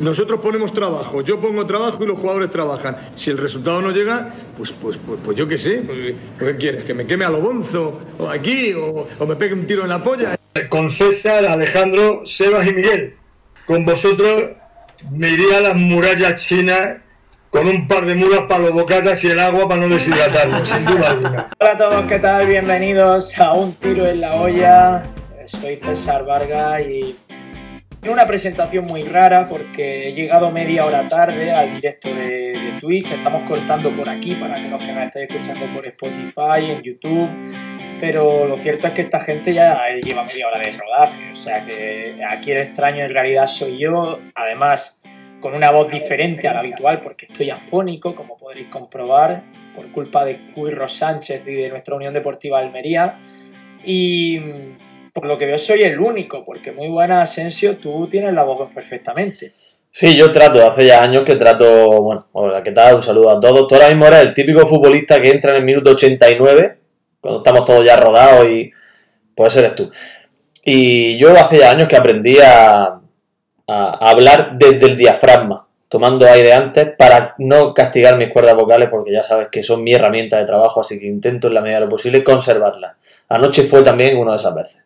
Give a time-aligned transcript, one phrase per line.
[0.00, 2.96] Nosotros ponemos trabajo, yo pongo trabajo y los jugadores trabajan.
[3.16, 6.84] Si el resultado no llega, pues, pues, pues, pues yo qué sé, pues, ¿qué quieres?
[6.84, 7.98] ¿Que me queme a lo bonzo?
[8.18, 8.74] ¿O aquí?
[8.74, 10.36] O, ¿O me pegue un tiro en la polla?
[10.68, 13.16] Con César, Alejandro, Sebas y Miguel.
[13.66, 14.50] Con vosotros
[15.10, 16.98] me iría a las murallas chinas
[17.48, 20.84] con un par de mulas para los bocatas y el agua para no deshidratarlo, sin
[20.84, 21.50] duda alguna.
[21.58, 22.46] Hola a todos, ¿qué tal?
[22.46, 25.04] Bienvenidos a Un Tiro en la Olla.
[25.46, 27.16] Soy César Vargas y
[28.00, 33.12] tengo una presentación muy rara porque he llegado media hora tarde al directo de, Twitch.
[33.12, 37.28] Estamos cortando por aquí para que los que nos estéis escuchando por Spotify, en YouTube.
[38.00, 41.30] Pero lo cierto es que esta gente ya lleva media hora de rodaje.
[41.30, 44.18] O sea que aquí el extraño en realidad soy yo.
[44.34, 45.02] Además,
[45.40, 49.42] con una voz diferente a la habitual porque estoy afónico, como podréis comprobar,
[49.76, 53.18] por culpa de Curro Sánchez y de nuestra Unión Deportiva Almería.
[53.84, 54.40] Y
[55.12, 58.72] por lo que veo soy el único, porque muy buena Asensio, tú tienes la voz
[58.72, 59.52] perfectamente.
[59.92, 62.94] Sí, yo trato, hace ya años que trato, bueno, hola, ¿qué tal?
[62.94, 63.66] Un saludo a todos.
[63.66, 66.78] Tú ahora mismo eres el típico futbolista que entra en el minuto 89,
[67.20, 68.70] cuando estamos todos ya rodados y
[69.34, 69.90] pues eres tú.
[70.64, 73.00] Y yo hace ya años que aprendí a,
[73.66, 79.12] a hablar desde el diafragma, tomando aire antes para no castigar mis cuerdas vocales porque
[79.12, 81.86] ya sabes que son mi herramienta de trabajo, así que intento en la medida de
[81.86, 82.92] lo posible conservarlas.
[83.28, 84.84] Anoche fue también una de esas veces.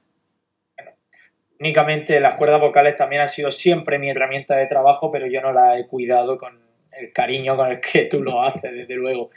[1.60, 5.52] Únicamente las cuerdas vocales también han sido siempre mi herramienta de trabajo, pero yo no
[5.52, 6.58] la he cuidado con
[6.98, 9.30] el cariño con el que tú lo haces, desde luego.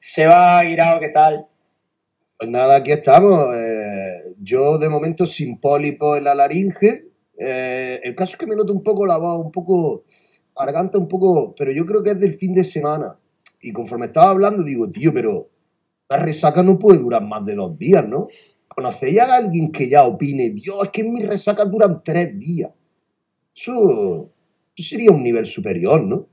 [0.00, 1.46] Seba Guirao, ¿qué tal?
[2.36, 3.54] Pues nada, aquí estamos.
[3.54, 7.04] Eh, yo de momento sin pólipo en la laringe.
[7.38, 10.04] Eh, el caso es que me noto un poco la voz, un poco
[10.56, 13.16] garganta, un poco, pero yo creo que es del fin de semana.
[13.60, 15.48] Y conforme estaba hablando, digo, tío, pero
[16.08, 18.26] la resaca no puede durar más de dos días, ¿no?
[18.74, 22.70] ¿Conocéis a alguien que ya opine, Dios, es que mis resacas duran tres días?
[23.54, 24.32] Eso,
[24.74, 26.26] eso sería un nivel superior, ¿no?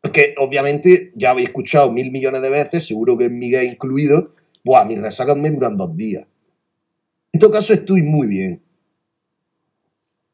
[0.00, 5.00] Porque obviamente ya habéis escuchado mil millones de veces, seguro que Miguel incluido, Buah, mis
[5.00, 6.26] resacas me duran dos días.
[7.32, 8.62] En todo caso, estoy muy bien.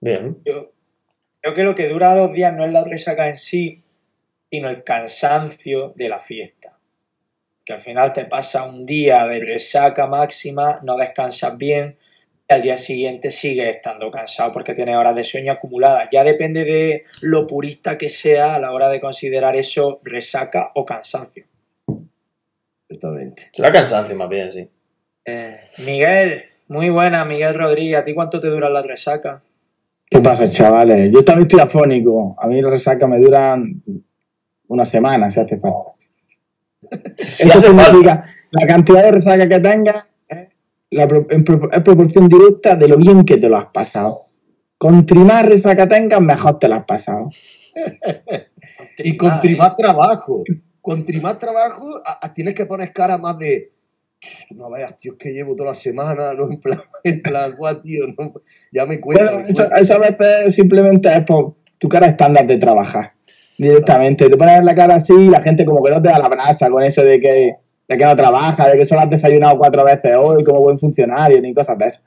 [0.00, 0.38] Bien.
[0.44, 0.72] Yo
[1.42, 3.82] creo que lo que dura dos días no es la resaca en sí,
[4.50, 6.78] sino el cansancio de la fiesta.
[7.64, 11.96] Que al final te pasa un día de resaca máxima, no descansas bien,
[12.48, 16.08] y al día siguiente sigues estando cansado porque tienes horas de sueño acumuladas.
[16.10, 20.84] Ya depende de lo purista que sea a la hora de considerar eso resaca o
[20.84, 21.44] cansancio.
[22.88, 23.48] Exactamente.
[23.52, 24.68] Será cansancio más bien, sí.
[25.24, 28.00] Eh, Miguel, muy buena, Miguel Rodríguez.
[28.00, 29.40] ¿A ti cuánto te dura la resaca?
[30.10, 31.10] ¿Qué pasa, chavales?
[31.10, 32.36] Yo también estoy afónico.
[32.38, 33.82] A mí las resacas me duran
[34.68, 35.92] una semana, si hace falta.
[37.18, 38.24] Si Eso significa falta.
[38.50, 40.48] la cantidad de resaca que tengas es,
[40.90, 44.22] la pro- en pro- es proporción directa de lo bien que te lo has pasado.
[44.78, 47.28] Con más resaca tengas, mejor te lo has pasado.
[48.98, 49.56] Y con Ah, tri ¿eh?
[49.56, 50.42] más trabajo.
[50.80, 53.70] Con tri más trabajo a- a- tienes que poner cara más de.
[54.50, 56.50] No veas, tío, es que llevo toda la semana, ¿no?
[56.50, 58.32] En plan, en plan, guau, tío, no,
[58.72, 59.24] ya me cuesta.
[59.24, 63.12] Bueno, me eso, eso a veces simplemente es por tu cara estándar de trabajar.
[63.62, 64.28] Directamente.
[64.28, 66.68] Te pones la cara así y la gente como que no te da la brasa
[66.68, 67.56] con eso de que,
[67.88, 71.40] de que no trabaja, de que solo has desayunado cuatro veces hoy como buen funcionario,
[71.40, 72.02] ni cosas de esas.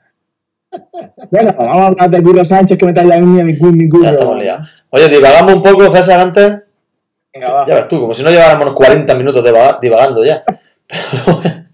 [1.30, 3.88] Bueno, vamos a hablar de Curro Sánchez que me trae a mí a mi, mi
[3.88, 4.04] curro.
[4.04, 4.84] Ya estamos liados.
[4.90, 6.58] Oye, divagamos un poco, César, antes.
[7.32, 7.66] Venga, va.
[7.66, 10.44] Ya ves tú, como si no lleváramos 40 minutos divaga- divagando ya.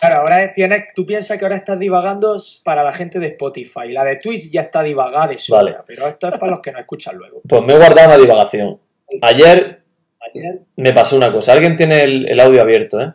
[0.00, 3.92] Claro, ahora tienes, tú piensas que ahora estás divagando para la gente de Spotify.
[3.92, 5.76] La de Twitch ya está divagada de sobra, Vale.
[5.86, 7.40] pero esto es para los que no escuchan luego.
[7.48, 8.80] Pues me he guardado una divagación.
[9.20, 9.82] Ayer
[10.20, 11.52] Ayer, me pasó una cosa.
[11.52, 13.12] Alguien tiene el, el audio abierto, ¿eh?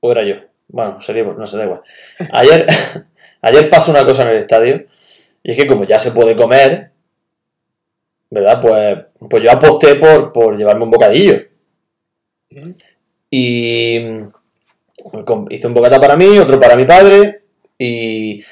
[0.00, 0.36] ¿O era yo?
[0.68, 1.82] Bueno, sería, no sé, da igual.
[2.32, 2.66] Ayer,
[3.42, 4.86] ayer pasó una cosa en el estadio.
[5.42, 6.92] Y es que como ya se puede comer,
[8.30, 8.60] ¿verdad?
[8.60, 11.34] Pues, pues yo aposté por, por llevarme un bocadillo.
[13.30, 13.98] Y
[15.50, 17.42] hice un bocata para mí, otro para mi padre.
[17.78, 18.44] Y,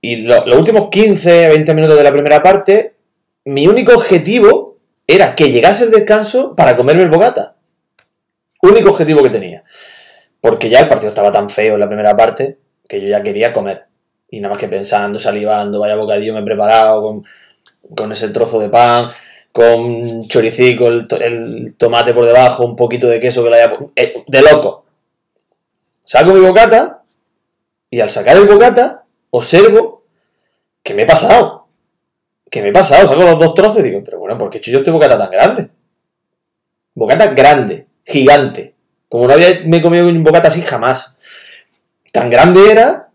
[0.00, 2.94] y lo- los últimos 15, 20 minutos de la primera parte,
[3.46, 4.69] mi único objetivo
[5.14, 7.56] era que llegase el descanso para comerme el bocata.
[8.62, 9.64] Único objetivo que tenía.
[10.40, 12.58] Porque ya el partido estaba tan feo en la primera parte
[12.88, 13.86] que yo ya quería comer.
[14.30, 17.24] Y nada más que pensando, salivando, vaya bocadillo me he preparado con,
[17.96, 19.10] con ese trozo de pan,
[19.52, 23.76] con choricico, el, to- el tomate por debajo, un poquito de queso que le haya...
[23.96, 24.84] eh, de loco.
[26.00, 27.02] Saco mi bocata
[27.90, 30.04] y al sacar el bocata observo
[30.82, 31.59] que me he pasado.
[32.50, 34.60] Que me he pasado, saco los dos trozos y digo, pero bueno, ¿por qué he
[34.60, 35.70] hecho yo este bocata tan grande?
[36.94, 38.74] Bocata grande, gigante.
[39.08, 41.20] Como no había me he comido un bocata así jamás.
[42.12, 43.10] Tan grande era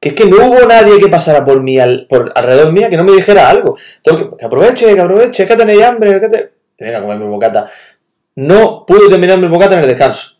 [0.00, 2.96] que es que no hubo nadie que pasara por mí, al, por alrededor mía, que
[2.96, 3.76] no me dijera algo.
[4.02, 6.52] Todo que, aproveche, que aproveche, que tenéis hambre, que te...
[6.78, 7.68] Venga, comerme bocata.
[8.36, 10.38] No pude terminarme el bocata en el descanso.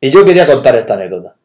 [0.00, 1.36] Y yo quería contar esta anécdota.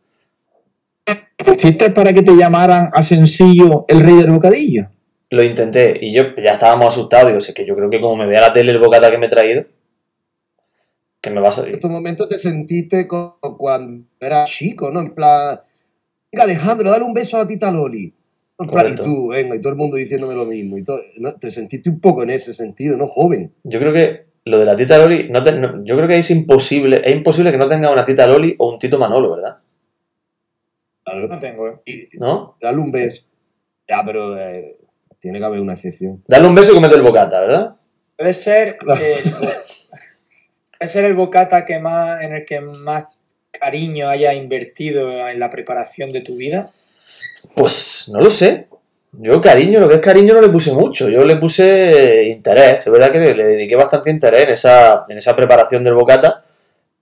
[1.45, 4.87] ¿Lo hiciste para que te llamaran a sencillo el rey del bocadillo?
[5.31, 7.27] Lo intenté y yo ya estábamos asustados.
[7.27, 9.25] Digo, es que yo creo que como me vea la tele el bocata que me
[9.25, 9.65] he traído,
[11.21, 11.73] que me va a En salir.
[11.75, 15.01] estos momentos te sentiste como cuando eras chico, ¿no?
[15.01, 15.59] En plan,
[16.31, 18.13] venga Alejandro, dale un beso a la tita Loli.
[18.57, 20.77] En plan, y tú, venga, y todo el mundo diciéndome lo mismo.
[20.77, 21.33] Y todo, ¿no?
[21.35, 23.07] Te sentiste un poco en ese sentido, ¿no?
[23.07, 23.51] Joven.
[23.63, 26.31] Yo creo que lo de la tita Loli, no te- no- yo creo que es
[26.31, 29.57] imposible, es imposible que no tenga una tita Loli o un tito Manolo, ¿verdad?
[31.27, 32.09] No tengo, ¿eh?
[32.13, 32.57] ¿No?
[32.61, 33.25] dale un beso.
[33.87, 34.77] Ya, pero eh,
[35.25, 36.23] tiene que haber una excepción.
[36.27, 37.75] Darle un beso y comete el bocata, ¿verdad?
[38.15, 43.05] Puede ser el, puede ser el bocata que más, en el que más
[43.51, 46.69] cariño haya invertido en la preparación de tu vida.
[47.55, 48.67] Pues no lo sé.
[49.13, 51.09] Yo cariño, lo que es cariño no le puse mucho.
[51.09, 52.85] Yo le puse interés.
[52.85, 56.43] Es verdad que le, le dediqué bastante interés en esa, en esa preparación del bocata,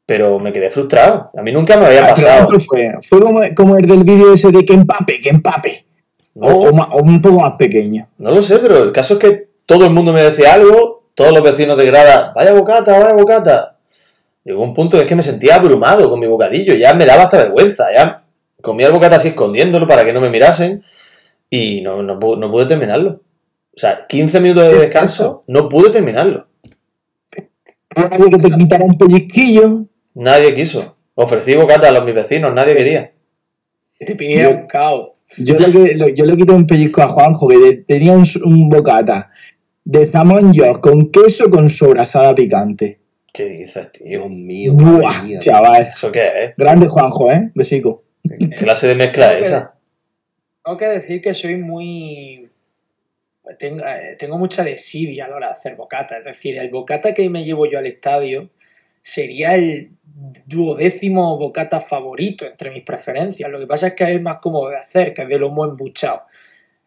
[0.06, 1.30] pero me quedé frustrado.
[1.36, 2.46] A mí nunca me había Ah, pasado.
[2.46, 2.90] ¿cuánto fue?
[3.10, 5.86] Fue como, como el del vídeo ese de que empape, que empape.
[6.36, 8.08] O, No, o un poco más pequeño.
[8.18, 11.32] no lo sé, pero el caso es que todo el mundo me decía algo, todos
[11.32, 13.78] los vecinos de grada, vaya bocata, vaya bocata.
[14.44, 17.24] Llegó un punto que es que me sentía abrumado con mi bocadillo, ya me daba
[17.24, 18.24] hasta vergüenza, ya
[18.62, 20.84] comía el bocata así escondiéndolo para que no me mirasen
[21.50, 23.22] y no, no, pu- no pude terminarlo.
[23.76, 26.48] O sea, 15 minutos de ¿Qué es descanso, no pude terminarlo.
[27.96, 29.86] Nadie que te quitara un pellizquillo.
[30.16, 30.96] Nadie quiso.
[31.16, 33.12] Ofrecí bocata a los mis vecinos, nadie quería.
[34.00, 35.12] Te un caos.
[35.38, 38.70] Yo que- lo- yo le quité un pellizco a Juanjo que de- tenía un, un
[38.70, 39.32] bocata
[39.86, 43.00] de jamón york con queso con sobrasada picante.
[43.34, 44.30] ¿Qué dices, Dios tío?
[44.30, 45.40] mío, madre Buah, mía.
[45.40, 45.88] chaval.
[45.90, 46.56] ¿Eso qué es?
[46.56, 47.52] Grande Juanjo, ¿eh?
[47.56, 48.04] Besico.
[48.28, 49.76] ¿Qué clase de mezcla es esa?
[50.64, 52.48] Tengo que decir que soy muy.
[53.60, 56.18] Tengo, eh, tengo mucha desidia a la hora de hacer bocata.
[56.20, 58.50] Es decir, el bocata que me llevo yo al estadio
[59.02, 59.90] sería el
[60.46, 63.50] duodécimo bocata favorito entre mis preferencias.
[63.50, 66.24] Lo que pasa es que es más cómodo de hacer, que es de lomo embuchado.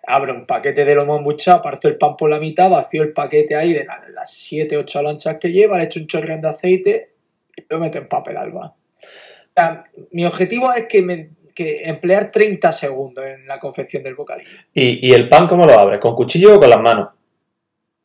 [0.06, 3.56] Abro un paquete de lomo embuchado, parto el pan por la mitad, vacío el paquete
[3.56, 7.10] ahí de la- las 7, 8 lonchas que lleva, le echo un chorreón de aceite
[7.56, 8.66] y lo meto en papel alba.
[8.76, 14.14] O sea, mi objetivo es que, me, que emplear 30 segundos en la confección del
[14.14, 14.58] bocadillo.
[14.72, 15.98] ¿Y, y el pan cómo lo abres?
[15.98, 17.08] ¿Con cuchillo o con las manos?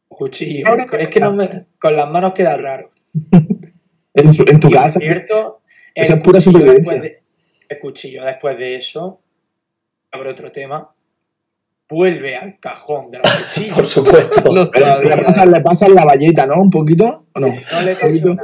[0.07, 0.65] Cuchillo.
[0.97, 2.89] Es que no me- con las manos queda raro.
[4.13, 4.99] En, en tu Y, casa.
[4.99, 5.61] cierto,
[5.95, 6.93] Eso el es pura supervivencia.
[7.01, 7.19] de-
[7.69, 9.21] el cuchillo después de eso,
[10.11, 10.93] abre otro tema,
[11.89, 13.73] vuelve al cajón de los cuchillos.
[13.75, 14.41] Por supuesto.
[14.73, 15.15] Pero sabía.
[15.15, 16.61] le pasas, le pasas la valleta, ¿no?
[16.61, 17.25] Un poquito.
[17.33, 17.47] ¿O no?
[17.47, 18.41] Un No le poquito, nada.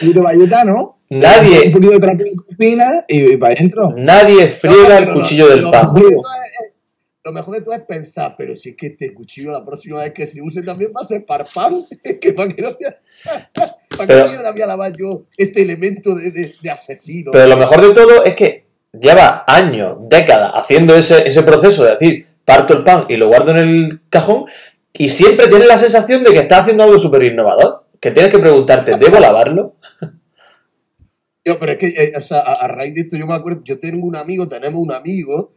[0.00, 0.98] poquito de valleta, ¿no?
[1.10, 3.92] Un Nadie, poquito de trapo en cocina y, para adentro.
[3.96, 5.92] nadie friega el pero cuchillo lo- del lo pan.
[5.92, 6.72] mejor es-
[7.22, 10.14] Lo mejor de todo es pensar, pero si es que este cuchillo la próxima vez
[10.14, 12.86] que se use también va a ser para pan, es que para que no voy
[12.86, 13.76] a-
[14.06, 17.30] para Pero- qué mierda voy a lavar yo este elemento de, de- de asesino.
[17.30, 21.92] Pero lo mejor de todo es que lleva años, décadas, haciendo ese, ese proceso de
[21.92, 24.44] decir, parto el pan y lo guardo en el cajón,
[24.92, 27.84] y siempre tienes la sensación de que estás haciendo algo súper innovador.
[28.00, 29.76] Que tienes que preguntarte, ¿debo lavarlo?
[31.44, 33.62] Yo, pero es que, eh, o sea, a, a raíz de esto yo me acuerdo,
[33.64, 35.52] yo tengo un amigo, tenemos un amigo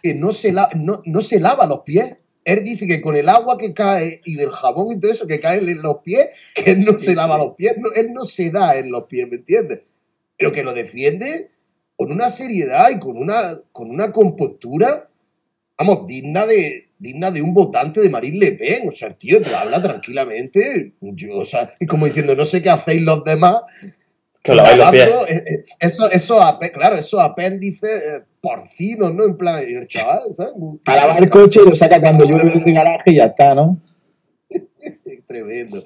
[0.00, 2.14] que no se, la, no, no se lava los pies.
[2.46, 5.40] Él dice que con el agua que cae y del jabón y todo eso que
[5.40, 8.50] cae en los pies, que él no se lava los pies, no, él no se
[8.50, 9.80] da en los pies, ¿me entiendes?
[10.38, 11.50] Pero que lo defiende
[11.96, 15.08] con una seriedad y con una, con una compostura,
[15.76, 18.88] vamos, digna de, digna de un votante de Marine Le Pen.
[18.88, 22.62] O sea, el tío te habla tranquilamente, yo, o sea, y como diciendo, no sé
[22.62, 23.62] qué hacéis los demás,
[24.40, 25.08] Que laváis los pies.
[25.08, 26.38] Eh, eh, Eso, eso,
[26.72, 29.24] claro, esos apéndices eh, porcinos, ¿no?
[29.24, 30.52] En plan, el chaval, ¿sabes?
[30.84, 33.80] A lavar el coche y lo saca cuando llueve del garaje y ya está, ¿no?
[35.26, 35.78] Tremendo.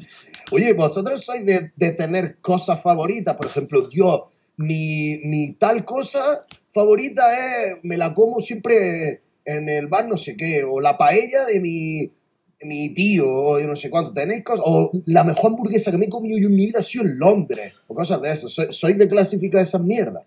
[0.53, 3.35] Oye, vosotros sois de, de tener cosas favoritas.
[3.35, 6.41] Por ejemplo, yo, mi, mi tal cosa
[6.71, 11.47] favorita es, me la como siempre en el bar no sé qué, o la paella
[11.47, 14.13] de mi, de mi tío, o yo no sé cuánto.
[14.13, 14.65] ¿Tenéis cosas?
[14.69, 17.19] O la mejor hamburguesa que me he comido yo en mi vida ha sido en
[17.19, 18.51] Londres, o cosas de eso.
[18.51, 20.25] Soy, soy de clasificar esas mierdas.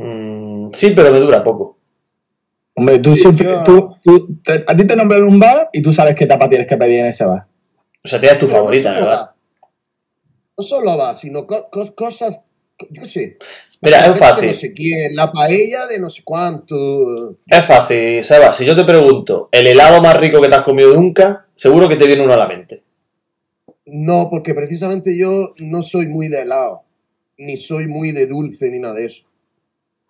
[0.00, 1.76] Mm, sí, pero me dura poco.
[2.74, 3.46] Hombre, tú Sí, siempre.
[3.46, 6.48] yo- Tú, tú- te- a ti te nombran un bar y tú sabes qué tapa
[6.48, 7.46] tienes que pedir en ese bar.
[8.04, 9.20] O sea, tienes tu Pero favorita, no ¿verdad?
[9.22, 9.34] va.
[10.56, 12.40] No solo va, sino co- co- cosas,
[12.90, 13.36] yo qué sé.
[13.80, 14.48] Mira, es fácil.
[14.48, 17.36] No sé quién, la paella de no sé cuánto.
[17.46, 18.52] Es fácil, Seba.
[18.52, 21.46] Si yo te pregunto, ¿el helado más rico que te has comido nunca?
[21.56, 22.82] Seguro que te viene uno a la mente.
[23.86, 26.82] No, porque precisamente yo no soy muy de helado,
[27.38, 29.24] ni soy muy de dulce, ni nada de eso.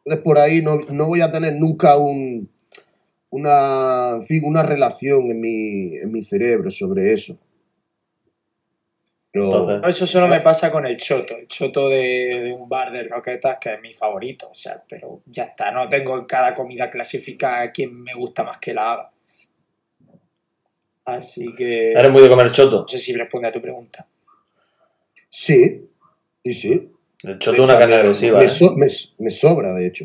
[0.04, 2.50] Entonces por ahí no, no voy a tener nunca un,
[3.30, 7.38] una, en fin, una relación en mi, en mi cerebro sobre eso.
[9.30, 12.90] Pero, Entonces, Eso solo me pasa con el choto, el choto de, de un bar
[12.90, 16.54] de roquetas que es mi favorito, o sea, pero ya está, no tengo en cada
[16.54, 19.10] comida clasificada quién me gusta más que la haga.
[21.04, 22.82] Así que eres muy de comer choto.
[22.82, 24.06] no sé si responde a tu pregunta.
[25.30, 25.88] sí,
[26.42, 26.92] sí, sí.
[27.24, 28.38] El choto es una carne agresiva.
[28.38, 28.48] Me, ¿eh?
[28.48, 28.86] so- me-
[29.18, 30.04] me sobra, de hecho.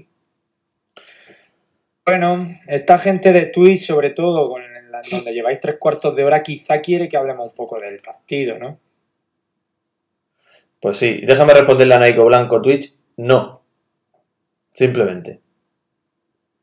[2.05, 6.43] Bueno, esta gente de Twitch, sobre todo, con la- donde lleváis tres cuartos de hora,
[6.43, 8.79] quizá quiere que hablemos un poco del partido, ¿no?
[10.79, 12.93] Pues sí, déjame responderle a Naiko Blanco Twitch.
[13.17, 13.61] No.
[14.69, 15.39] Simplemente.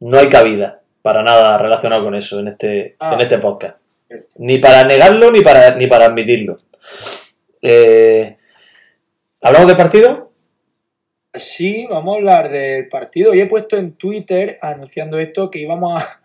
[0.01, 3.15] No hay cabida para nada relacionado con eso en este, Ah.
[3.15, 3.79] en este podcast.
[4.37, 6.59] Ni para negarlo ni para, ni para admitirlo.
[7.63, 8.37] Eh,
[9.41, 10.30] ¿Hablamos de partido?
[11.35, 13.35] Sí, vamos a hablar del partido.
[13.35, 16.21] Y he puesto en Twitter, anunciando esto, que íbamos a,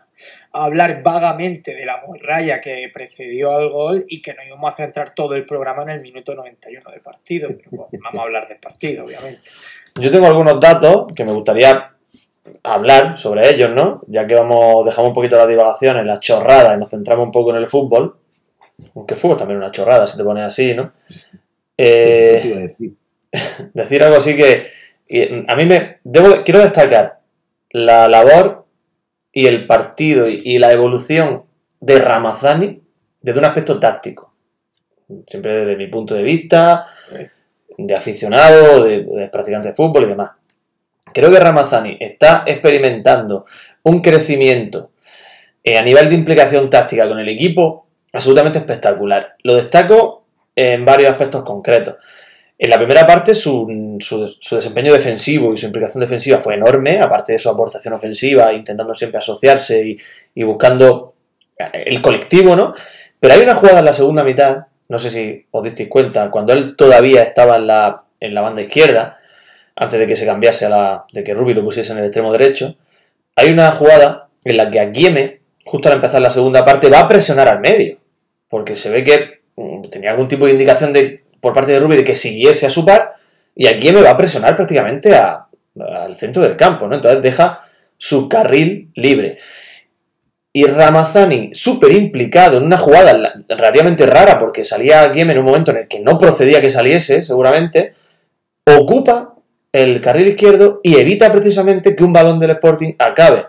[0.51, 4.75] a hablar vagamente de la morralla que precedió al gol y que nos íbamos a
[4.75, 7.49] centrar todo el programa en el minuto 91 del partido.
[7.49, 9.41] Pero bueno, vamos a hablar del partido, obviamente.
[9.99, 11.91] Yo tengo algunos datos que me gustaría
[12.63, 14.01] hablar sobre ellos, ¿no?
[14.07, 17.51] Ya que vamos, dejamos un poquito las divagaciones, las chorradas y nos centramos un poco
[17.51, 18.17] en el fútbol.
[18.95, 20.93] Aunque el fútbol también es una chorrada, si te pones así, ¿no?
[21.77, 22.93] Eh, Eso te iba a decir.
[23.73, 24.67] decir algo así que
[25.07, 27.19] y, a mí me debo quiero destacar
[27.71, 28.65] la labor
[29.31, 31.43] y el partido y, la evolución
[31.81, 32.81] de Ramazani
[33.21, 34.33] desde un aspecto táctico.
[35.27, 36.87] Siempre desde mi punto de vista
[37.77, 40.31] de aficionado de, de practicante de fútbol y demás.
[41.13, 43.45] Creo que Ramazani está experimentando
[43.83, 44.91] un crecimiento
[45.63, 49.35] eh, a nivel de implicación táctica con el equipo absolutamente espectacular.
[49.43, 51.95] Lo destaco en varios aspectos concretos
[52.57, 57.33] en la primera parte su, su- desempeño defensivo y su implicación defensiva fue enorme, aparte
[57.33, 59.95] de su aportación ofensiva, intentando siempre asociarse y,
[60.33, 61.13] y buscando
[61.73, 62.73] el colectivo, ¿no?
[63.19, 66.53] Pero hay una jugada en la segunda mitad, no sé si os disteis cuenta, cuando
[66.53, 69.17] él todavía estaba en la, en la banda izquierda,
[69.75, 71.05] antes de que se cambiase a la.
[71.11, 72.75] de que Rubi lo pusiese en el extremo derecho,
[73.35, 77.07] hay una jugada en la que Aguieme, justo al empezar la segunda parte, va a
[77.09, 77.97] presionar al medio.
[78.47, 81.97] Porque se ve que mm, tenía algún tipo de indicación de, por parte de Rubi
[81.97, 83.13] de que siguiese a su par,
[83.53, 85.45] y Aguieme va a presionar prácticamente a-
[85.79, 86.95] al centro del campo, ¿no?
[86.95, 87.59] Entonces deja
[87.97, 89.37] su carril libre.
[90.51, 95.45] Y Ramazani, súper implicado en una jugada la- relativamente rara, porque salía Aguieme en un
[95.45, 97.93] momento en el que no procedía que saliese, seguramente,
[98.65, 99.35] ocupa
[99.71, 103.45] el carril izquierdo y evita precisamente que un balón del Sporting acabe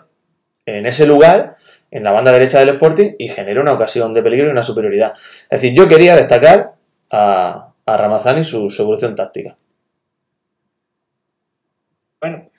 [0.67, 1.57] en ese lugar,
[1.91, 5.15] en la banda derecha del Sporting, y genere una ocasión de peligro y una superioridad.
[5.49, 6.75] Es decir, yo quería destacar
[7.09, 9.57] a, a Ramazani su, su evolución táctica.
[12.21, 12.50] Bueno,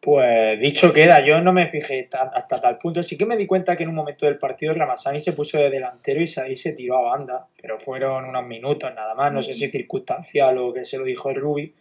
[0.00, 3.02] pues dicho queda, yo no me fijé tan- hasta tal punto.
[3.02, 5.70] Sí que me di cuenta que en un momento del partido Ramazani se puso de
[5.70, 9.32] delantero y ahí se tiró a banda, pero fueron unos minutos nada más.
[9.32, 11.74] No sé si circunstancial o que se lo dijo el Rubi.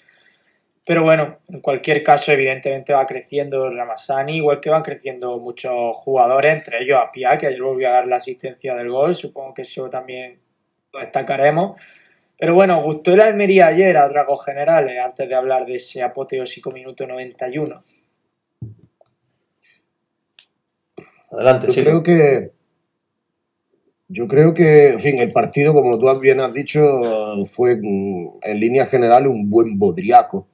[0.85, 6.53] Pero bueno, en cualquier caso, evidentemente va creciendo Ramazani, igual que van creciendo muchos jugadores,
[6.53, 9.15] entre ellos Apia, que ayer volvió a dar la asistencia del gol.
[9.15, 10.37] Supongo que eso también
[10.93, 11.81] lo destacaremos.
[12.37, 16.71] Pero bueno, gustó el Almería ayer a rasgos generales, antes de hablar de ese apoteósico
[16.71, 17.83] minuto 91.
[21.31, 21.81] Adelante, Yo sí.
[21.81, 22.51] creo que.
[24.07, 27.01] Yo creo que, en fin, el partido, como tú bien has dicho,
[27.45, 30.47] fue mm, en línea general un buen bodriaco.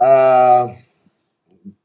[0.00, 0.74] Ah,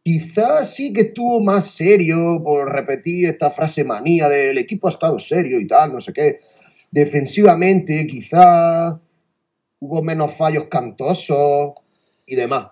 [0.04, 5.20] quizás sí que estuvo más serio por repetir esta frase manía del equipo ha estado
[5.20, 6.40] serio y tal, no sé qué.
[6.94, 8.94] Defensivamente, quizás
[9.80, 11.74] hubo menos fallos cantosos
[12.28, 12.68] y demás.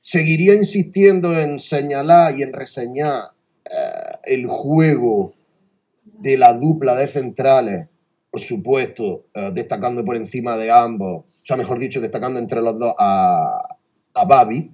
[0.00, 3.24] Seguiría insistiendo en señalar y en reseñar
[3.64, 5.34] eh, el juego
[6.04, 7.90] de la dupla de centrales,
[8.30, 12.78] por supuesto, eh, destacando por encima de ambos, o sea, mejor dicho, destacando entre los
[12.78, 13.76] dos a,
[14.14, 14.70] a Babi.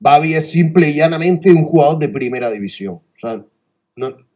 [0.00, 2.94] Babi es simple y llanamente un jugador de primera división.
[2.94, 3.44] O sea,
[3.96, 4.27] no-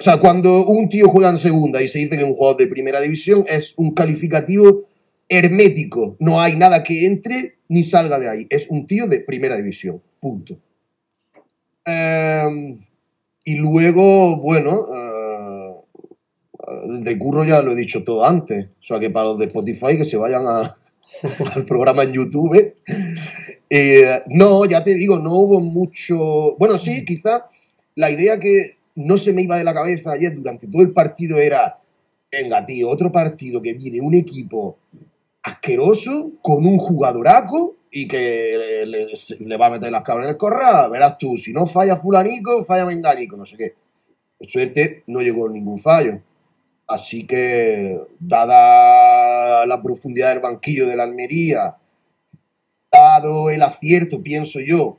[0.00, 2.58] o sea, cuando un tío juega en segunda y se dice que es un jugador
[2.58, 4.84] de primera división, es un calificativo
[5.28, 6.16] hermético.
[6.20, 8.46] No hay nada que entre ni salga de ahí.
[8.48, 10.00] Es un tío de primera división.
[10.20, 10.56] Punto.
[11.84, 12.78] Eh,
[13.44, 15.74] y luego, bueno, eh,
[17.00, 18.66] de curro ya lo he dicho todo antes.
[18.80, 22.74] O sea, que para los de Spotify que se vayan al programa en YouTube.
[23.68, 26.54] Eh, no, ya te digo, no hubo mucho.
[26.56, 27.46] Bueno, sí, quizá
[27.96, 31.38] la idea que no se me iba de la cabeza ayer durante todo el partido
[31.38, 31.78] era:
[32.30, 34.78] venga, tío, otro partido que viene un equipo
[35.42, 40.90] asqueroso, con un jugadoraco, y que le, va a meter las cabras en el corral,
[40.90, 43.74] verás tú, si no falla fulanico, falla menganico, no sé qué.
[44.36, 46.20] Por suerte no llegó ningún fallo.
[46.86, 51.76] Así que, dada la profundidad del banquillo de la Almería,
[52.90, 54.98] dado el acierto, pienso yo,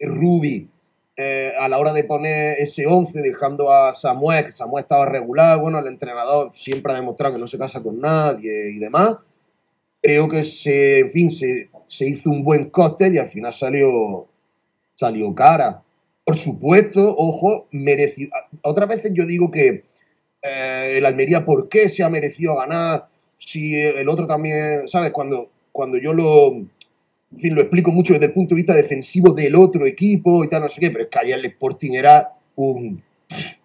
[0.00, 0.68] Rubi,
[1.16, 5.60] eh, a la hora de poner ese 11, dejando a Samuel, que Samuel estaba regular,
[5.60, 9.18] bueno, el entrenador siempre ha demostrado que no se casa con nadie y demás.
[10.02, 14.26] Creo que se, fin, se, se hizo un buen cóctel y al final salió,
[14.96, 15.82] salió cara.
[16.24, 18.32] Por supuesto, ojo, merecido.
[18.62, 19.84] Otras veces yo digo que
[20.42, 23.06] eh, el Almería, ¿por qué se ha merecido ganar?
[23.38, 25.12] Si el otro también, ¿sabes?
[25.12, 26.62] Cuando, cuando yo lo,
[27.34, 30.48] en fin, lo explico mucho desde el punto de vista defensivo del otro equipo y
[30.48, 33.02] tal, no sé qué, pero es que ayer el Sporting era un...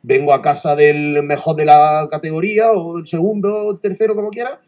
[0.01, 4.31] Vengo a casa del mejor de la categoría, o el segundo, o el tercero, como
[4.31, 4.59] quiera,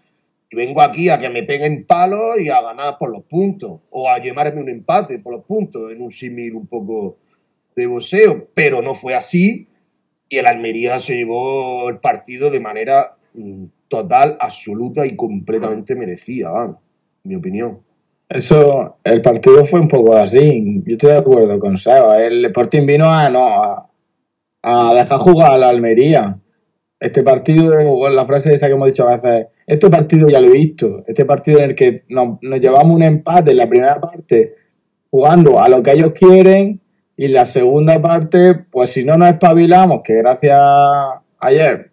[0.51, 4.07] y vengo aquí a que me peguen palos y a ganar por los puntos, o
[4.07, 7.17] a llevarme un empate por los puntos, en un símil un poco
[7.75, 9.67] de boxeo, pero no fue así,
[10.29, 16.51] y el Almería se llevó el partido de manera mm, total, absoluta y completamente merecida,
[16.51, 16.77] vamos,
[17.23, 17.79] mi opinión.
[18.33, 20.81] Eso, el partido fue un poco así.
[20.85, 22.23] Yo estoy de acuerdo con Seba.
[22.23, 23.45] El Sporting vino a, no,
[24.63, 26.37] a, dejar jugar a la Almería.
[26.97, 30.51] Este partido, la frase esa que hemos dicho a veces, este partido ya lo he
[30.51, 31.03] visto.
[31.07, 34.55] Este partido en el que nos, llevamos un empate en la primera parte,
[35.09, 36.79] jugando a lo que ellos quieren,
[37.17, 40.57] y la segunda parte, pues si no nos espabilamos, que gracias
[41.39, 41.91] ayer,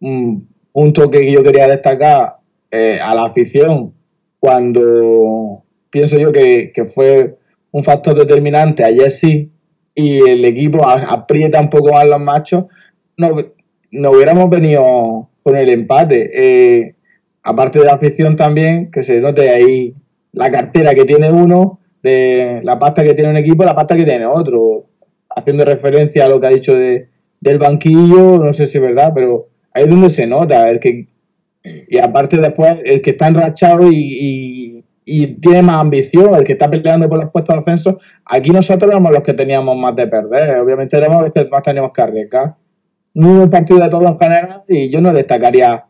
[0.00, 2.36] un punto que yo quería destacar
[2.70, 3.94] eh, a la afición,
[4.38, 5.61] cuando
[5.92, 7.36] pienso yo que, que fue
[7.70, 9.52] un factor determinante ayer sí,
[9.94, 12.64] y el equipo aprieta un poco más los machos,
[13.16, 13.36] no,
[13.90, 16.30] no hubiéramos venido con el empate.
[16.34, 16.94] Eh,
[17.42, 19.94] aparte de la afición también, que se note ahí
[20.32, 24.04] la cartera que tiene uno, de la pasta que tiene un equipo, la pasta que
[24.04, 24.86] tiene otro.
[25.34, 27.08] Haciendo referencia a lo que ha dicho de,
[27.40, 30.68] del banquillo, no sé si es verdad, pero ahí es donde se nota.
[30.70, 31.06] El que,
[31.62, 34.71] y aparte después, el que está enrachado y, y,
[35.04, 38.90] y tiene más ambición, el que está peleando por los puestos de ascenso, aquí nosotros
[38.90, 40.60] éramos los que teníamos más de perder.
[40.60, 42.54] Obviamente éramos los que más teníamos que arriesgar.
[43.14, 45.84] Hubo un partido de todos en general y yo no destacaría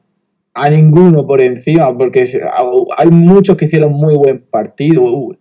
[0.55, 2.41] a ninguno por encima, porque
[2.97, 5.35] hay muchos que hicieron muy buen partido, uh,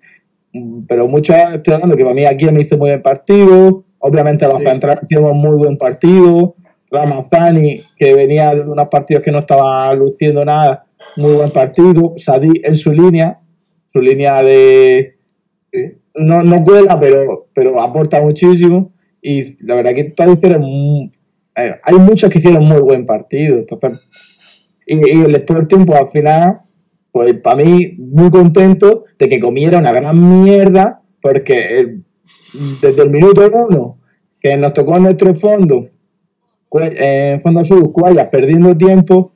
[0.88, 4.60] pero muchos estoy hablando que para mí aquí me hizo muy buen partido, obviamente los
[4.60, 4.66] Sí.
[4.66, 6.56] centrales hicimos muy buen partido,
[6.90, 10.86] Ramazani, que venía de unos partidos que no estaba luciendo nada,
[11.18, 13.40] muy buen partido, Sadí en su línea,
[13.93, 15.15] su línea de
[15.73, 15.80] Sí.
[16.15, 18.91] no, no cuela, pero, pero aporta muchísimo.
[19.21, 20.62] Y la verdad que todos hicieron.
[20.62, 21.10] mu-
[21.56, 23.58] eh, hay muchos que hicieron muy buen partido.
[23.60, 24.01] Entonces,
[24.86, 26.60] y, y el Sporting, pues al final,
[27.12, 32.04] pues para mí, muy contento de que comiera una gran mierda, porque el-
[32.82, 33.97] desde el minuto uno
[34.41, 35.88] que nos tocó nuestro fondo,
[36.82, 39.34] eh, en Fondo Sur, Cuayas perdiendo tiempo,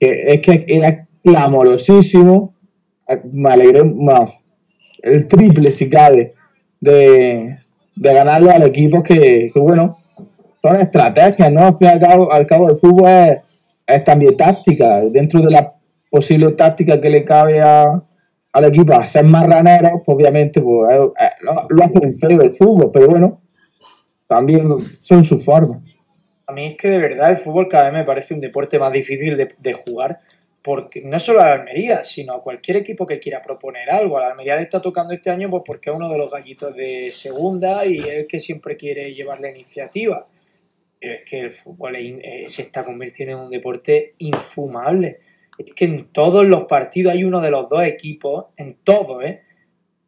[0.00, 2.54] que es que era clamorosísimo.
[3.32, 4.34] Me alegré, bueno,
[5.02, 6.34] el triple si cabe
[6.80, 7.58] de,
[7.96, 9.98] de ganarle al equipo que, bueno,
[10.60, 11.78] son estrategias, ¿no?
[11.80, 13.38] Al cabo, al cabo el fútbol es,
[13.86, 15.72] es también táctica, dentro de la
[16.10, 18.02] posible táctica que le cabe a,
[18.52, 22.16] al equipo a ser más ranero, pues obviamente pues, eh, eh, lo, lo hace un
[22.18, 23.40] feo el fútbol, pero bueno,
[24.26, 24.68] también
[25.00, 25.80] son sus formas.
[26.46, 28.92] A mí es que de verdad el fútbol cada vez me parece un deporte más
[28.92, 30.20] difícil de jugar,
[30.68, 34.18] porque no solo a la Almería, sino a cualquier equipo que quiera proponer algo.
[34.18, 36.76] A la Almería le está tocando este año pues porque es uno de los gallitos
[36.76, 40.26] de segunda y es el que siempre quiere llevar la iniciativa.
[41.00, 45.20] Pero es que el fútbol eh, se está convirtiendo en un deporte infumable.
[45.56, 49.40] Es que en todos los partidos hay uno de los dos equipos, en todos, ¿eh?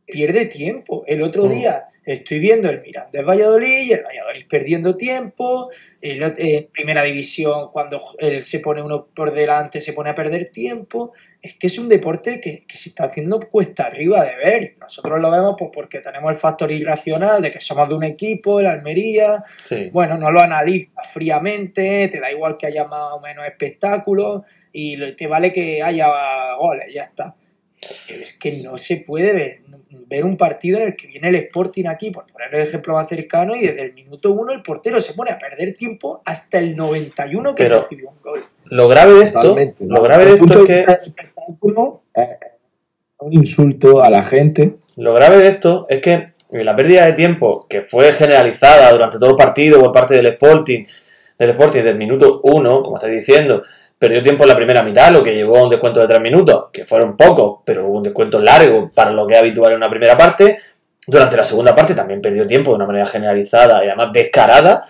[0.05, 1.05] pierde tiempo.
[1.07, 1.55] El otro Mm.
[1.55, 5.71] día estoy viendo el Mirandés Valladolid y el Valladolid perdiendo tiempo.
[6.01, 11.13] En primera división, cuando él se pone uno por delante, se pone a perder tiempo.
[11.43, 14.75] Es que es un deporte que, que se está haciendo cuesta arriba de ver.
[14.81, 18.61] Nosotros lo vemos pues, porque tenemos el factor irracional de que somos de un equipo,
[18.61, 19.89] el Almería, Sí.
[19.91, 25.13] bueno, no lo analizas fríamente, te da igual que haya más o menos espectáculo y
[25.13, 26.09] te vale que haya
[26.59, 27.35] goles, ya está.
[28.07, 29.61] Pero es que no se puede ver,
[30.07, 33.09] ver un partido en el que viene el Sporting aquí, por poner el ejemplo más
[33.09, 36.77] cercano, y desde el minuto uno el portero se pone a perder tiempo hasta el
[36.77, 38.45] 91 que Pero- recibió un gol.
[38.67, 39.85] Lo grave de esto, Totalmente.
[39.87, 40.81] lo grave de esto es que
[42.17, 42.39] eh,
[43.19, 44.75] un insulto a la gente.
[44.97, 49.31] Lo grave de esto es que la pérdida de tiempo que fue generalizada durante todo
[49.31, 50.85] el partido por parte del Sporting,
[51.39, 53.63] del Sporting del minuto uno, como estáis diciendo,
[54.01, 56.69] perdió tiempo en la primera mitad, lo que llevó a un descuento de tres minutos,
[56.73, 59.91] que fueron pocos, pero hubo un descuento largo para lo que es habitual en una
[59.91, 60.57] primera parte.
[61.07, 64.85] Durante la segunda parte también perdió tiempo de una manera generalizada y además descarada.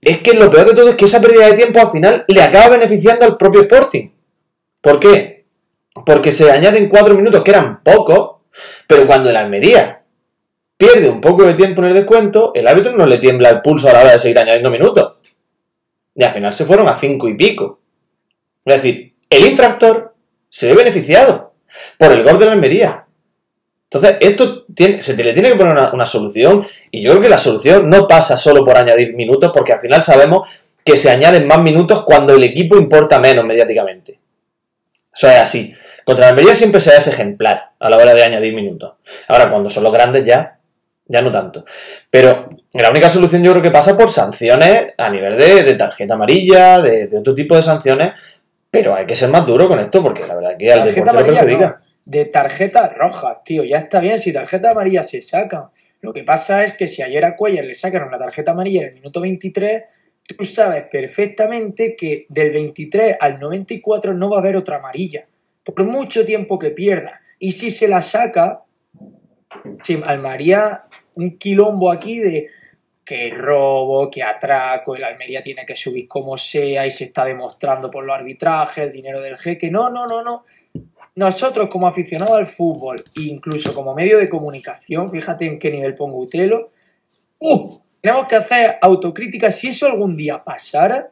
[0.00, 2.42] Es que lo peor de todo es que esa pérdida de tiempo al final le
[2.42, 4.10] acaba beneficiando al propio Sporting.
[4.80, 5.44] ¿Por qué?
[6.04, 8.38] Porque se añaden cuatro minutos, que eran pocos,
[8.88, 10.02] pero cuando el Almería
[10.76, 13.88] pierde un poco de tiempo en el descuento, el árbitro no le tiembla el pulso
[13.88, 15.14] a la hora de seguir añadiendo minutos.
[16.12, 17.78] Y al final se fueron a cinco y pico.
[18.66, 20.14] Es decir, el infractor
[20.48, 21.54] se ve beneficiado
[21.98, 23.06] por el gol de la Almería.
[23.84, 27.38] Entonces, esto tiene, se le tiene que poner una, solución y yo creo que la
[27.38, 30.48] solución no pasa solo por añadir minutos porque al final sabemos
[30.84, 34.18] que se añaden más minutos cuando el equipo importa menos mediáticamente.
[35.14, 35.74] Eso es así.
[36.04, 38.94] Contra la Almería siempre se ese ejemplar a la hora de añadir minutos.
[39.28, 40.58] Ahora, cuando son los grandes ya,
[41.08, 41.64] ya no tanto.
[42.10, 46.80] Pero la única solución yo creo que pasa por sanciones a nivel de, tarjeta amarilla,
[46.80, 48.12] de, otro tipo de sanciones,
[48.76, 51.26] pero hay que ser más duro con esto porque la verdad que al deporte lo
[51.26, 51.80] perjudica.
[51.80, 55.70] No, de tarjetas rojas, tío, ya está bien, si tarjeta amarilla se saca.
[56.00, 58.88] Lo que pasa es que si ayer a Cuellar le sacaron la tarjeta amarilla en
[58.88, 59.82] el minuto 23,
[60.36, 65.26] tú sabes perfectamente que del 23 al 94 no va a haber otra amarilla,
[65.64, 67.22] por mucho tiempo que pierda.
[67.38, 68.62] Y si se la saca,
[69.82, 70.82] se armaría
[71.14, 72.46] un quilombo aquí de
[73.06, 77.88] que robo, que atraco, el Almería tiene que subir como sea y se está demostrando
[77.88, 79.70] por los arbitrajes, el dinero del jeque.
[79.70, 80.44] No, no, no, no.
[81.14, 86.18] Nosotros como aficionados al fútbol, incluso como medio de comunicación, fíjate en qué nivel pongo
[86.18, 86.72] Utelo,
[87.38, 91.08] uh, tenemos que hacer autocrítica si eso algún día pasara.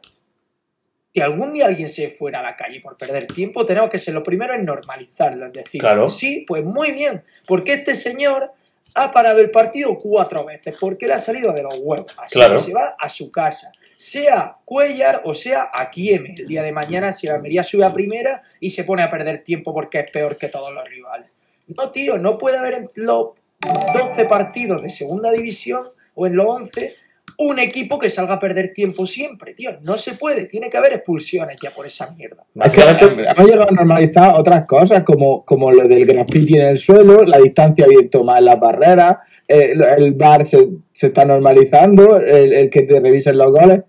[1.13, 4.13] Si algún día alguien se fuera a la calle por perder tiempo, tenemos que ser
[4.13, 6.09] lo primero en normalizarlo, es decir, Claro.
[6.09, 8.51] sí, pues muy bien, porque este señor
[8.93, 12.57] ha parado el partido cuatro veces, porque le ha salido de los huevos, así Claro.
[12.57, 17.11] que se va a su casa, sea Cuellar o sea Akieme, el día de mañana
[17.11, 20.37] si la Almería sube a primera y se pone a perder tiempo porque es peor
[20.37, 21.31] que todos los rivales.
[21.67, 23.29] No, tío, no puede haber en los
[23.61, 25.81] 12 partidos de segunda división
[26.13, 26.89] o en los 11
[27.37, 29.71] un equipo que salga a perder tiempo siempre, tío.
[29.85, 32.43] No se puede, tiene que haber expulsiones ya por esa mierda.
[32.63, 36.77] Es que hemos llegado a normalizar otras cosas, como, como lo del graffiti en el
[36.77, 39.17] suelo, la distancia bien tomada en las barreras,
[39.47, 43.81] eh, el bar se, se está normalizando, el, el que te revisen los goles.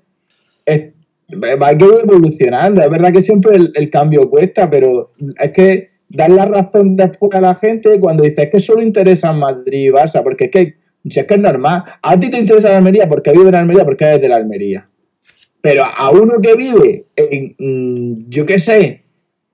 [0.65, 0.93] Es,
[1.33, 2.83] va que ir evolucionando.
[2.83, 7.33] Es verdad que siempre el, el cambio cuesta, pero es que dar la razón después
[7.35, 10.75] a la gente cuando dices que solo interesa Madrid y Barça, porque es que,
[11.11, 11.85] si es que es normal.
[12.03, 14.89] A ti te interesa la Almería porque vive en Almería, porque eres de la Almería.
[15.61, 19.03] Pero a uno que vive en, mm, yo qué sé,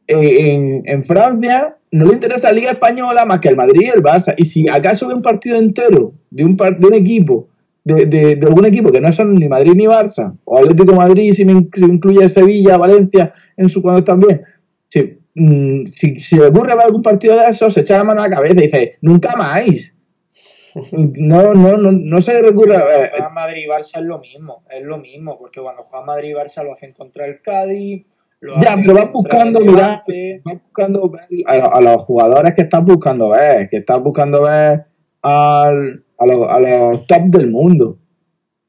[0.06, 4.34] en, Francia, no le interesa la Liga Española más que el Madrid y el Barça.
[4.36, 7.48] Y si acaso ve un partido entero de un, de un equipo,
[7.84, 10.98] de, de, de algún equipo que no son ni Madrid ni Barça, o Atlético de
[10.98, 14.42] Madrid, si me incluye Sevilla, Valencia, en su cuando están bien,
[14.88, 18.28] si, mm, si, le ocurre ver algún partido de esos, se echa la mano a
[18.28, 19.94] la cabeza y dice, nunca más.
[20.92, 23.08] No, no, no, no se le recurre Cuando a...
[23.08, 26.32] juega Madrid y Barça es lo mismo, es lo mismo, porque cuando juega Madrid y
[26.34, 28.06] Barça lo hacen contra el Cádiz,
[28.40, 30.40] lo Ya, pero vas buscando, el mira, Levante.
[30.44, 34.84] vas buscando ver a, a los jugadores que estás buscando ver, que estás buscando ver
[35.22, 37.98] al, a, los, a los top del mundo.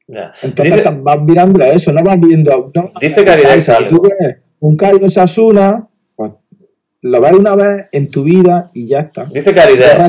[0.06, 0.32] ya.
[0.42, 2.70] Entonces Dice- estás- vas mirando a eso, no vas viendo.
[2.74, 3.90] No, Dice Caridex Si algo.
[3.90, 5.93] tú ves un Sasuna, pues
[7.06, 9.26] lo ves una vez en tu vida y ya está.
[9.26, 10.06] Dice Caridad.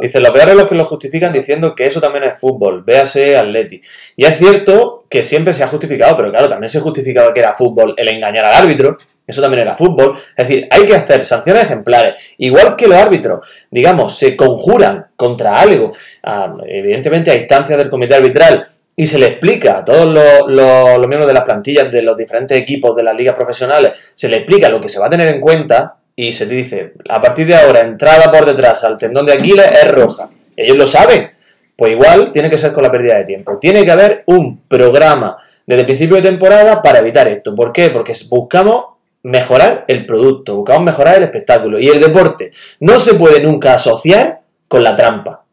[0.00, 3.36] Dice, lo peor es los que lo justifican diciendo que eso también es fútbol, véase
[3.36, 3.78] Atleti.
[4.16, 7.52] Y es cierto que siempre se ha justificado, pero claro, también se justificaba que era
[7.52, 10.14] fútbol el engañar al árbitro, eso también era fútbol.
[10.34, 12.34] Es decir, hay que hacer sanciones ejemplares.
[12.38, 18.14] Igual que los árbitros, digamos, se conjuran contra algo, ah, evidentemente a instancias del comité
[18.14, 18.62] arbitral,
[18.96, 22.16] y se le explica a todos los, los- los miembros de las plantillas de los
[22.16, 25.28] diferentes equipos de las ligas profesionales, se le explica lo que se va a tener
[25.28, 29.26] en cuenta y se te dice, a partir de ahora, entrada por detrás al tendón
[29.26, 30.30] de Aquiles es roja.
[30.56, 31.30] Ellos lo saben.
[31.76, 33.58] Pues igual tiene que ser con la pérdida de tiempo.
[33.58, 37.54] Tiene que haber un programa desde el principio de temporada para evitar esto.
[37.54, 37.88] ¿Por qué?
[37.88, 38.84] Porque buscamos
[39.22, 41.78] mejorar el producto, buscamos mejorar el espectáculo.
[41.78, 45.44] Y el deporte no se puede nunca asociar con la trampa.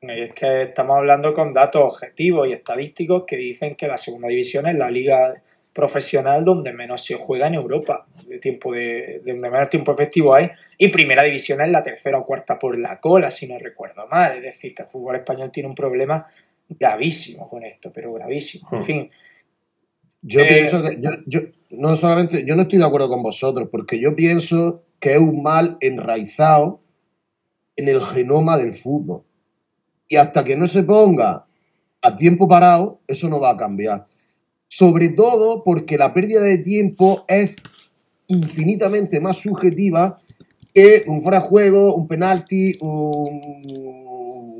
[0.00, 4.28] Y es que estamos hablando con datos objetivos y estadísticos que dicen que la segunda
[4.28, 5.34] división es la liga
[5.78, 10.34] profesional donde menos se juega en Europa, de tiempo de, de donde menos tiempo efectivo
[10.34, 14.06] hay, y primera división es la tercera o cuarta por la cola, si no recuerdo
[14.08, 14.36] mal.
[14.38, 16.26] Es decir, que el fútbol español tiene un problema
[16.68, 18.68] gravísimo con esto, pero gravísimo.
[18.72, 18.82] En Hmm.
[18.82, 19.10] fin,
[20.20, 23.68] Yo Eh, pienso que yo, yo no solamente yo no estoy de acuerdo con vosotros
[23.70, 26.80] porque yo pienso que es un mal enraizado
[27.76, 29.22] en el genoma del fútbol
[30.08, 31.46] y hasta que no se ponga
[32.02, 34.06] a tiempo parado eso no va a cambiar
[34.68, 37.56] Sobre todo porque la pérdida de tiempo es
[38.26, 40.16] infinitamente más subjetiva
[40.74, 43.40] que un fuera de juego, un penalti, un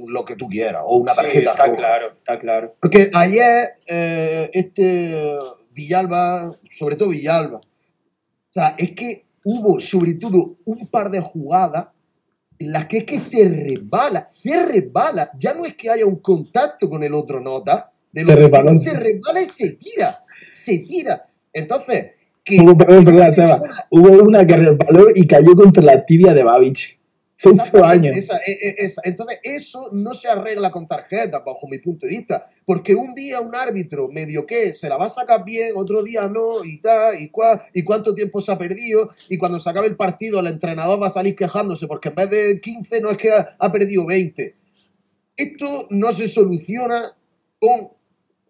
[0.09, 1.77] lo que tú quieras, o una Sí, tarjeta está roja.
[1.77, 2.75] claro, está claro.
[2.81, 5.37] Porque ayer, eh, este
[5.73, 11.89] Villalba, sobre todo Villalba, o sea, es que hubo sobre todo un par de jugadas
[12.59, 15.31] en las que es que se resbala, se resbala.
[15.39, 17.93] Ya no es que haya un contacto con el otro nota,
[18.25, 18.79] de Se resbaló.
[18.79, 20.15] se resbala y se tira,
[20.53, 21.27] se tira.
[21.53, 22.13] Entonces,
[22.45, 23.49] que Hubo, perdón, perdón, una Seba.
[23.61, 26.99] persona- Hubo una que resbaló y cayó contra la tibia de Babich.
[27.41, 28.17] Exactamente, años.
[28.17, 29.01] esa- e- e- esa.
[29.05, 32.51] Entonces, eso no se arregla con tarjetas, bajo mi punto de vista.
[32.65, 36.23] Porque un día un árbitro medio que se la va a sacar bien, otro día
[36.23, 39.87] no, y tal, y cuál, y cuánto tiempo se ha perdido, y cuando se acabe
[39.87, 43.19] el partido el entrenador va a salir quejándose porque en vez de 15 no es
[43.19, 44.57] que ha, ha perdido 20.
[45.37, 47.13] Esto no se soluciona
[47.61, 47.91] con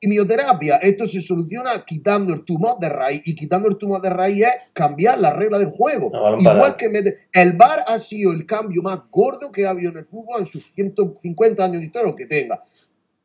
[0.01, 4.45] quimioterapia, esto se soluciona quitando el tumor de raíz, y quitando el tumor de raíz
[4.45, 6.11] es cambiar la regla del juego.
[6.13, 6.87] No, Igual que
[7.33, 10.47] el VAR ha sido el cambio más gordo que ha habido en el fútbol en
[10.47, 12.63] sus 150 años de historia, lo que tenga.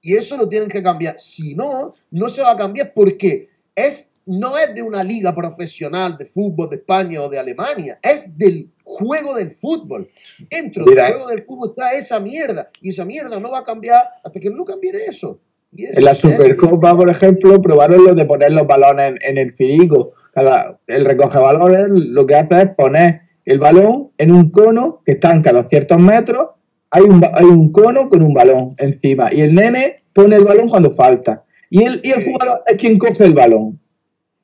[0.02, 1.20] Y eso lo tienen que cambiar.
[1.20, 6.18] Si no, no se va a cambiar porque es, no es de una liga profesional
[6.18, 10.10] de fútbol de España o de Alemania, es del juego del fútbol.
[10.50, 11.06] Dentro Mira.
[11.06, 12.70] del juego del fútbol está esa mierda.
[12.82, 15.40] Y esa mierda no va a cambiar hasta que no cambie eso.
[15.78, 20.10] En la Supercopa, por ejemplo, probaron lo de poner los balones en, en el filico.
[20.34, 25.14] Cada, el recoge balones lo que hace es poner el balón en un cono que
[25.14, 26.50] están cada ciertos metros.
[26.92, 30.44] Hay un, ba- hay un cono con un balón encima y el nene pone el
[30.46, 31.44] balón cuando falta.
[31.70, 33.80] Y el, y el jugador es quien coge el balón.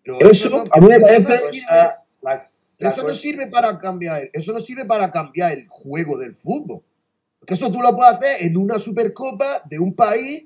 [0.04, 1.34] Pero Eso, no- a mí me parece-
[2.90, 6.82] eso no sirve para cambiar, eso no sirve para cambiar el juego del fútbol.
[7.40, 10.46] Porque eso tú lo puedes hacer en una supercopa de un país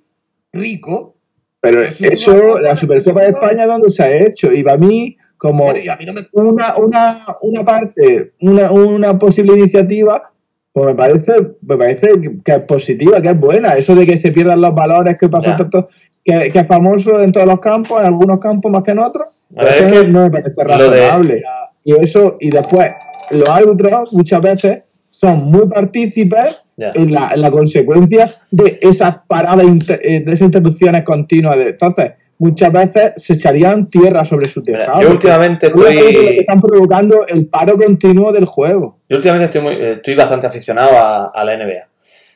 [0.53, 1.15] rico.
[1.59, 4.51] Pero Eso no- la Supercopa de España, ¿dónde se ha hecho?
[4.51, 8.71] Y para mí, como Bueno, y a mí no me una, una, una parte, una,
[8.71, 10.29] una posible iniciativa,
[10.73, 12.09] pues me parece, me parece
[12.43, 13.73] que es positiva, que es buena.
[13.73, 15.57] Eso de que se pierdan los valores que pasó Ya.
[15.57, 15.89] tanto,
[16.23, 19.27] que, que es famoso en todos los campos, en algunos campos más que en otros,
[19.55, 21.43] A ver, pues es eso que no me parece de- razonable.
[21.85, 22.91] Y eso, y después,
[23.31, 24.83] los árbitros muchas veces
[25.27, 31.03] son muy partícipes en la, en la consecuencia de esas paradas, eh, de esas interrupciones
[31.03, 31.55] continuas.
[31.55, 35.01] De, entonces, muchas veces se echarían tierra sobre su Mira, tejado.
[35.01, 36.37] yo últimamente que estoy.
[36.39, 38.99] están provocando el paro continuo del juego.
[39.07, 41.87] Yo últimamente estoy, muy- estoy bastante aficionado a, a la NBA.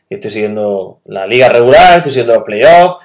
[0.09, 3.03] Y estoy siguiendo la liga regular, estoy siguiendo los playoffs.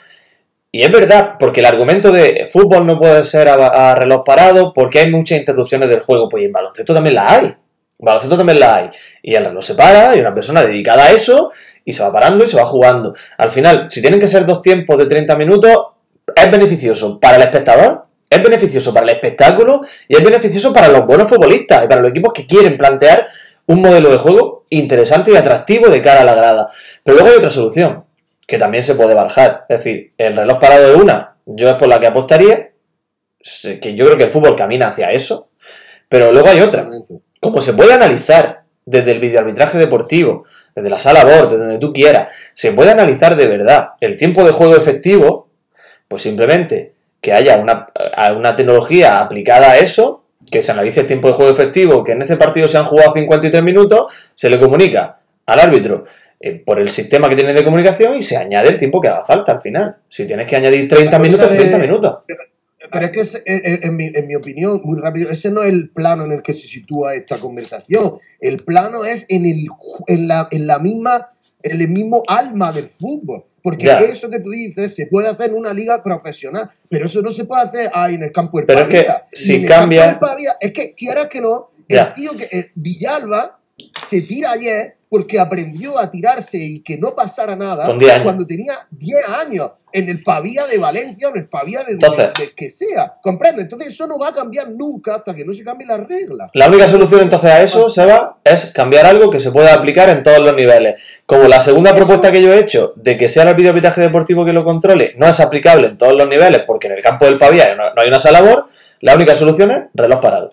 [0.70, 4.72] Y es verdad, porque el argumento de fútbol no puede ser a, a reloj parado
[4.72, 6.28] porque hay muchas interrupciones del juego.
[6.28, 7.54] Pues en baloncesto también las hay.
[8.02, 8.90] Baloncesto también las hay.
[9.22, 11.52] Y el reloj se para, hay una persona dedicada a eso
[11.84, 13.14] y se va parando y se va jugando.
[13.38, 15.86] Al final, si tienen que ser dos tiempos de 30 minutos,
[16.34, 21.06] es beneficioso para el espectador, es beneficioso para el espectáculo y es beneficioso para los
[21.06, 23.26] buenos futbolistas y para los equipos que quieren plantear
[23.66, 26.68] un modelo de juego interesante y atractivo de cara a la grada.
[27.04, 28.04] Pero luego hay otra solución,
[28.46, 29.64] que también se puede barajar.
[29.68, 32.72] Es decir, el reloj parado de una, yo es por la que apostaría,
[33.80, 35.50] que yo creo que el fútbol camina hacia eso,
[36.08, 36.88] pero luego hay otra.
[37.42, 40.44] Como se puede analizar desde el videoarbitraje deportivo,
[40.76, 44.44] desde la sala BOR, desde donde tú quieras, se puede analizar de verdad el tiempo
[44.44, 45.48] de juego efectivo,
[46.06, 51.34] pues simplemente que haya una, tecnología aplicada a eso, que se analice el tiempo de
[51.34, 55.58] juego efectivo, que en este partido se han jugado 53 minutos, se le comunica al
[55.58, 56.04] árbitro
[56.38, 59.24] eh, por el sistema que tiene de comunicación y se añade el tiempo que haga
[59.24, 59.96] falta al final.
[60.08, 62.18] Si tienes que añadir 30 La cosa minutos, de- 30 minutos.
[62.92, 65.62] Pero es que, ese- eh, eh, en, mi, en mi opinión, muy rápido, ese no
[65.62, 68.18] es el plano en el que se sitúa esta conversación.
[68.40, 69.66] El plano es en, el,
[70.06, 71.30] en, la, en la misma,
[71.62, 73.44] en el mismo alma del fútbol.
[73.62, 77.30] Porque eso que tú dices se puede hacer en una liga profesional, pero eso no
[77.30, 79.00] se puede hacer ahí en el campo del Pero es que
[79.32, 79.66] si en
[80.18, 81.70] cambia- es que quieras que no,
[82.08, 83.60] el tío que eh, Villalba
[84.08, 88.22] se tira ayer porque aprendió a tirarse y que no pasara nada Con 10 años.
[88.24, 92.30] cuando tenía 10 años en el Pavía de Valencia o en el Pavía de, Entonces-
[92.38, 93.16] de- de que sea.
[93.22, 93.60] ¿Comprende?
[93.60, 96.50] Entonces eso no va a cambiar nunca hasta que no se cambien las reglas.
[96.54, 100.22] La única solución entonces a eso, Seba, es cambiar algo que se pueda aplicar en
[100.22, 101.22] todos los niveles.
[101.26, 104.54] Como la segunda propuesta que yo he hecho de que sea el videoarbitraje deportivo que
[104.54, 107.74] lo controle no es aplicable en todos los niveles porque en el campo del Pavía
[107.74, 108.64] no, no hay una sala labor,
[109.00, 110.52] la única solución es reloj parado.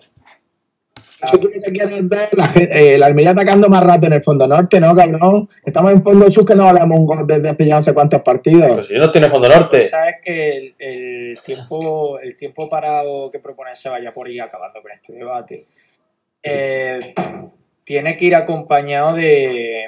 [1.22, 4.22] Eso tú lo que quieres ver, la, eh, la Almería atacando más rato en el
[4.22, 5.48] fondo norte, ¿no, cabrón?
[5.64, 8.22] Estamos en fondo sur que no valemos un gol desde hace ya no sé cuántos
[8.22, 8.70] partidos.
[8.74, 9.88] Pues si no tiene fondo norte.
[9.88, 14.80] Sabes que el, el tiempo, el tiempo parado que propone se vaya por ir acabando
[14.82, 15.64] con este debate.
[16.42, 16.98] eh,
[17.84, 19.86] tiene que ir acompañado de,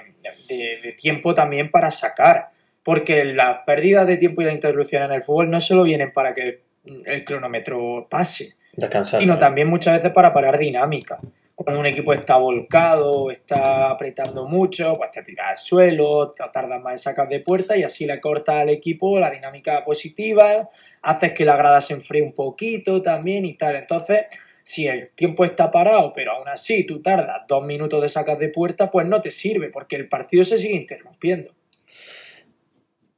[0.48, 2.48] de- de tiempo también para sacar.
[2.84, 6.34] Porque las pérdidas de tiempo y las interrupciones en el fútbol no solo vienen para
[6.34, 6.62] que
[7.06, 9.20] el cronómetro pase, Descansar.
[9.20, 11.18] sino también muchas veces para parar dinámica.
[11.54, 16.82] Cuando un equipo está volcado, está apretando mucho, pues te tiras al suelo, te tardas
[16.82, 20.70] más en sacar de puerta y así le cortas al equipo la dinámica positiva,
[21.02, 23.76] haces que la grada se enfríe un poquito también y tal.
[23.76, 24.26] Entonces,
[24.64, 28.48] si el tiempo está parado, pero aún así tú tardas dos minutos de sacar de
[28.48, 31.52] puerta, pues no te sirve, porque el partido se sigue interrumpiendo.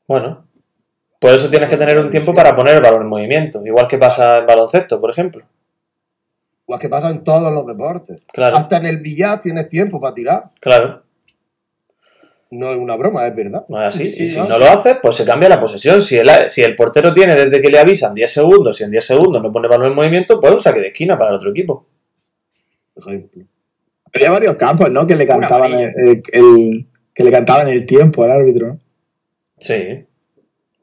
[0.07, 0.47] Bueno,
[1.25, 3.97] por eso tienes que tener un tiempo para poner el balón en movimiento, igual que
[3.97, 5.43] pasa en baloncesto, por ejemplo.
[6.67, 8.21] Igual que pasa en todos los deportes.
[8.31, 10.45] Claro, Hasta en el billar tienes tiempo para tirar.
[10.61, 11.03] claro,
[12.51, 13.65] No es una broma, es verdad.
[13.69, 14.11] no es así.
[14.11, 14.61] Sí, y si no, no sí.
[14.61, 16.03] lo haces, pues se cambia la posesión.
[16.03, 19.03] Si el, si el portero tiene desde que le avisan 10 segundos, si en 10
[19.07, 21.87] segundos no pone balón en movimiento, pues un saque de esquina para el otro equipo.
[22.95, 23.45] Por ejemplo.
[24.15, 25.07] Había varios campos, ¿no?
[25.07, 28.79] Que le cantaban el, el- el- que le cantaban el tiempo al árbitro.
[29.59, 30.05] Sí.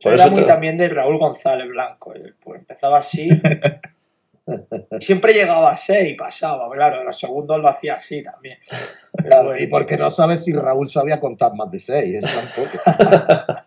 [0.01, 2.13] Por Era eso muy te- también de Raúl González Blanco.
[2.15, 3.29] eh, Pues empezaba así.
[4.99, 6.69] Siempre llegaba a 6 y pasaba.
[6.71, 8.57] Claro, en los segundos lo hacía así también.
[9.13, 9.61] Pero Claro, bueno.
[9.63, 12.81] y porque no sabes si Raúl sabía contar más de seis, eso tampoco.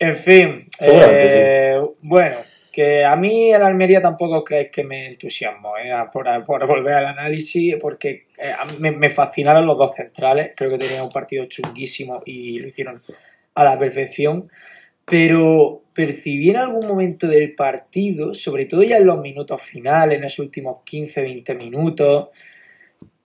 [0.00, 2.36] En fin, eh, bueno,
[2.72, 7.06] que a mí el Almería tampoco creéis que me entusiasmó, eh, por, por volver al
[7.06, 12.22] análisis, porque eh, me, me fascinaron los dos centrales, creo que tenían un partido chunguísimo
[12.24, 13.02] y lo hicieron
[13.58, 14.48] a la perfección,
[15.04, 20.22] pero percibí en algún momento del partido, sobre todo ya en los minutos finales, en
[20.22, 22.28] los últimos 15-20 minutos,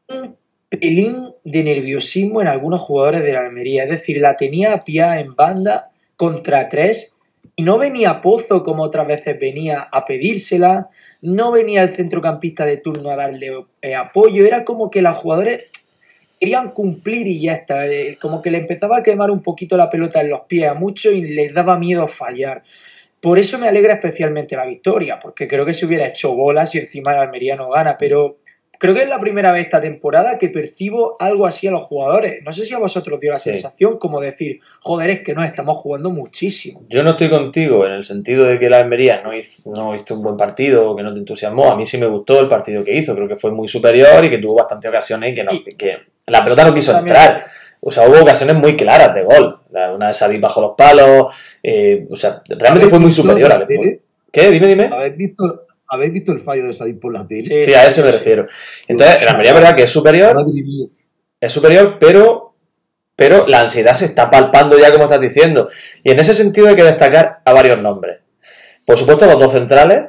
[0.08, 0.36] un
[0.68, 5.04] pelín de nerviosismo en algunos jugadores de la Almería, es decir, la tenía a pie
[5.20, 7.16] en banda contra tres
[7.56, 10.90] y no venía Pozo como otras veces venía a pedírsela,
[11.22, 15.70] no venía el centrocampista de turno a darle eh, apoyo, era como que los jugadores
[16.44, 19.90] querían cumplir y ya está, eh, como que le empezaba a quemar un poquito la
[19.90, 22.64] pelota en los pies a mucho y les daba miedo fallar.
[23.22, 26.80] Por eso me alegra especialmente la victoria, porque creo que se hubiera hecho bolas y
[26.80, 28.40] encima el Almería no gana, pero
[28.84, 32.44] creo que es la primera vez esta temporada que percibo algo así a los jugadores.
[32.44, 33.52] No sé si a vosotros dio la Sí.
[33.52, 36.82] sensación como decir, joder, es que nos estamos jugando muchísimo.
[36.90, 40.16] Yo no estoy contigo en el sentido de que la Almería no hizo, no hizo
[40.16, 41.72] un buen partido o que no te entusiasmó.
[41.72, 43.16] A mí sí me gustó el partido que hizo.
[43.16, 45.98] Creo que fue muy superior y que tuvo bastantes ocasiones y que, no, Y- que
[46.28, 47.46] la pelota no quiso entrar.
[47.80, 49.60] O sea, hubo ocasiones muy claras de gol.
[49.72, 51.34] La- Una de Sadik bajo los palos.
[51.64, 54.02] eh, o sea, realmente ¿Habéis fue muy superior la al tele?
[54.32, 54.52] ¿Qué?
[54.52, 54.90] Dime, dime.
[54.92, 55.44] ¿Habéis visto,
[55.94, 57.62] ¿Habéis visto el fallo de Sadik por la tele?
[57.62, 57.74] Sí.
[57.74, 58.46] A ese me refiero.
[58.88, 60.46] Entonces, el Almería, verdad que es superior,
[61.40, 62.56] es superior, pero,
[63.16, 65.68] pero la ansiedad se está palpando ya, como estás diciendo.
[66.04, 68.20] Y en ese sentido hay que destacar a varios nombres.
[68.86, 70.06] Por supuesto, los dos centrales,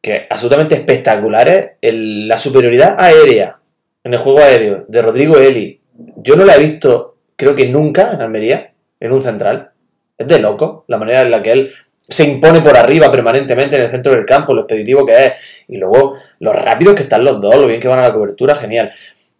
[0.00, 1.72] que absolutamente espectaculares.
[1.80, 3.58] El- la superioridad aérea
[4.04, 5.80] en el juego aéreo de Rodrigo Eli.
[6.16, 9.72] Yo no la he visto, creo que nunca en Almería, en un central.
[10.16, 11.72] Es de loco la manera en la que él
[12.08, 15.64] se impone por arriba permanentemente en el centro del campo, lo expeditivo que es.
[15.68, 18.54] Y luego los rápidos que están los dos, lo bien que van a la cobertura,
[18.54, 18.90] genial.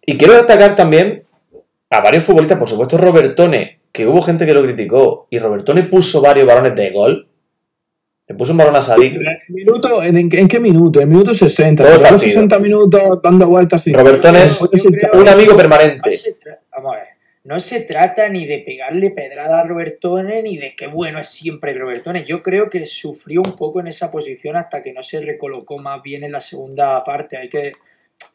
[0.05, 1.23] Y quiero destacar también
[1.89, 6.21] a varios futbolistas, por supuesto Robertone, que hubo gente que lo criticó, y Robertone puso
[6.21, 7.27] varios balones de gol.
[8.29, 9.13] Le puso un balón a Sadik.
[9.47, 10.99] Minuto, ¿en, en qué- en qué minuto?
[10.99, 11.81] En minuto 60.
[11.81, 12.19] Todo partido.
[12.19, 13.85] 60 minutos dando vueltas.
[13.87, 14.61] Robertone es
[15.13, 16.19] un amigo permanente.
[16.75, 17.07] Vamos a ver.
[17.47, 21.73] No se trata ni de pegarle pedrada a Robertone ni de que bueno es siempre
[21.73, 22.25] Robertone.
[22.25, 26.03] Yo creo que sufrió un poco en esa posición hasta que no se recolocó más
[26.03, 27.37] bien en la segunda parte.
[27.37, 27.71] Hay que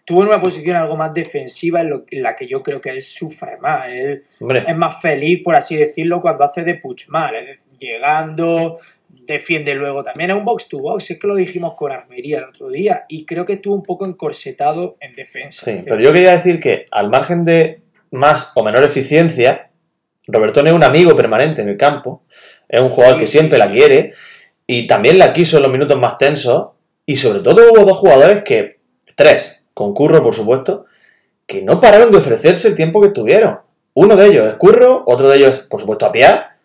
[0.07, 2.89] tuvo en una posición algo más defensiva en, lo- en la que yo creo que
[2.89, 3.89] él sufre más.
[3.91, 8.79] Él Hombre, es más feliz, por así decirlo, cuando hace de Puchmal, decir, llegando,
[9.27, 10.31] defiende luego también.
[10.31, 13.25] Es un box to box, es que lo dijimos con Armería el otro día, y
[13.27, 15.65] creo que estuvo un poco encorsetado en defensa.
[15.67, 17.81] sí, pero yo quería decir que al margen de
[18.13, 19.71] más o menor eficiencia,
[20.29, 22.23] Robertone es un amigo permanente en el campo,
[22.69, 24.13] es un jugador que siempre la quiere
[24.67, 26.69] y también la quiso en los minutos más tensos
[27.05, 28.79] y sobre todo hubo dos jugadores que,
[29.17, 30.85] tres, con Curro por supuesto,
[31.47, 33.59] que no pararon de ofrecerse el tiempo que estuvieron.
[33.95, 36.57] Uno de ellos es Curro, otro de ellos por supuesto a Piá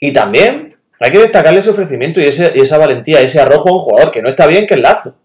[0.00, 3.72] y también hay que destacarle ese ofrecimiento y, ese- y esa valentía, ese arrojo a
[3.72, 5.16] un jugador que no está bien, que es Lazo.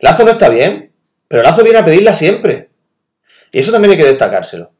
[0.00, 0.92] Lazo no está bien,
[1.28, 2.69] pero Lazo viene a pedirla siempre.
[3.52, 4.70] Y eso también hay que destacárselo.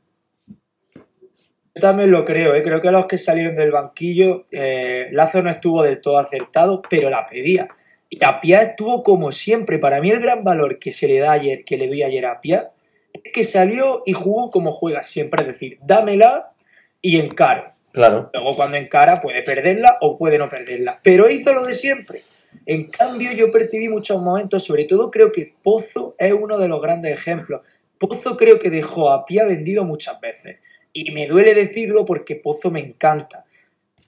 [1.74, 2.62] Yo también lo creo, ¿eh?
[2.62, 7.08] creo que los que salieron del banquillo, eh, Lazo no estuvo del todo acertado, pero
[7.10, 7.68] la pedía.
[8.08, 9.78] Y Apia estuvo como siempre.
[9.78, 12.32] Para mí el gran valor que se le da ayer, que le doy ayer a
[12.32, 12.70] Apia,
[13.12, 16.52] es que salió y jugó como juega siempre, es decir, dámela
[17.00, 17.72] y encaro.
[17.92, 18.30] Claro.
[18.34, 22.20] Luego cuando encara puede perderla o puede no perderla, pero hizo lo de siempre.
[22.66, 26.80] En cambio yo percibí muchos momentos, sobre todo creo que Pozo es uno de los
[26.80, 27.62] grandes ejemplos.
[28.00, 30.56] Pozo creo que dejó a Pia vendido muchas veces
[30.90, 33.44] y me duele decirlo porque Pozo me encanta.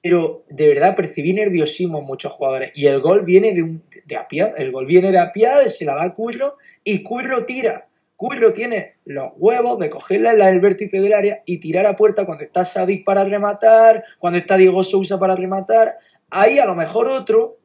[0.03, 2.73] pero de verdad percibí nerviosismo en muchos jugadores.
[2.75, 5.95] Y el gol viene de, un, de Apia, el gol viene de Apia, se la
[5.95, 7.87] da a Curro y Curro tira.
[8.17, 12.25] Curro tiene los huevos de cogerle la del vértice del área y tirar a puerta
[12.25, 15.99] cuando está Sadik para rematar, cuando está Diego Sousa para rematar.
[16.31, 17.59] Ahí a lo mejor otro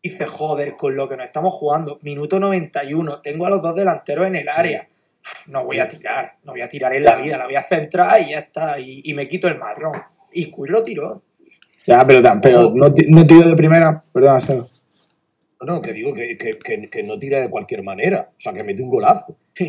[0.00, 4.28] dice, joder, con lo que nos estamos jugando, minuto 91, tengo a los dos delanteros
[4.28, 4.88] en el área.
[5.48, 8.20] No voy a tirar, no voy a tirar en la vida, la voy a centrar
[8.22, 10.00] y ya está, y, y me quito el marrón.
[10.32, 11.22] Y Curro tiró.
[11.86, 14.02] Ya, pero, pero no, ti- no tiro de primera.
[14.40, 14.64] Seba.
[15.62, 18.30] No, que digo que, que, que- que no tira de cualquier manera.
[18.36, 19.36] O sea, que mete un golazo.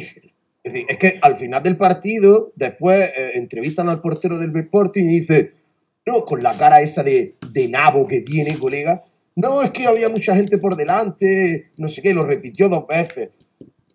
[0.63, 5.03] Es decir, es que al final del partido, después eh, entrevistan al portero del Sporting
[5.05, 5.53] y dice,
[6.05, 9.01] no, con la cara esa de, de nabo que tiene, colega,
[9.37, 13.31] no, es que había mucha gente por delante, no sé qué, lo repitió dos veces.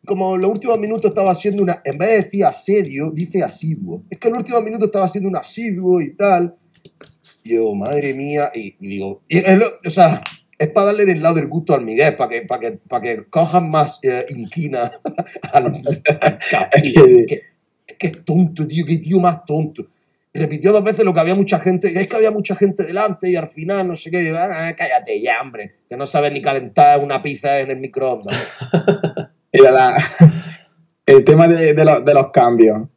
[0.05, 4.03] Como en los últimos minutos estaba haciendo una, en vez de decir asedio, dice asiduo.
[4.11, 6.55] Es que en los últimos minutos estaba haciendo un asiduo y tal.
[7.45, 10.23] Y yo, madre mía, y, y digo, y es lo- o sea,
[10.59, 13.25] es para darle el lado del gusto al Miguel, para que, para que, para que
[13.31, 14.93] cojan más eh, inquina
[15.53, 15.67] al,
[16.53, 17.43] al que- que,
[17.87, 19.87] es que es tonto, tío, qué tío más tonto.
[20.35, 23.37] Repitió dos veces lo que había mucha gente, es que había mucha gente delante y
[23.37, 26.99] al final no sé qué, digo, ah, cállate ya, hombre, que no sabes ni calentar
[27.05, 28.59] una pizza en el microondas.
[31.07, 32.89] El tema de, los- cambios.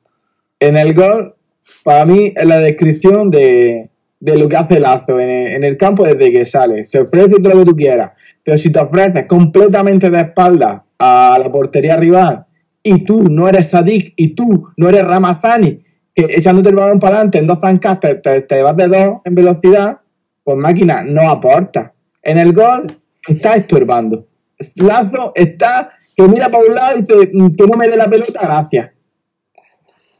[0.59, 1.35] En el gol,
[1.83, 3.89] para mí, es la descripción de,
[4.19, 6.85] lo que hace Lazo en el, campo desde que sale.
[6.85, 8.11] Se ofrece todo lo que tú quieras,
[8.43, 12.45] pero si te ofreces completamente de espaldas a la portería rival
[12.81, 15.83] y tú no eres Sadik y tú no eres Ramazani,
[16.13, 19.17] que echándote el balón para adelante en dos zancas te, te- te vas de dos
[19.25, 19.99] en velocidad,
[20.43, 21.93] pues máquina no aporta.
[22.21, 22.83] En el gol
[23.27, 24.27] está estorbando.
[24.75, 28.09] Lazo está que mira para un lado y dice "Mm, que no me dé la
[28.09, 28.91] pelota, gracias.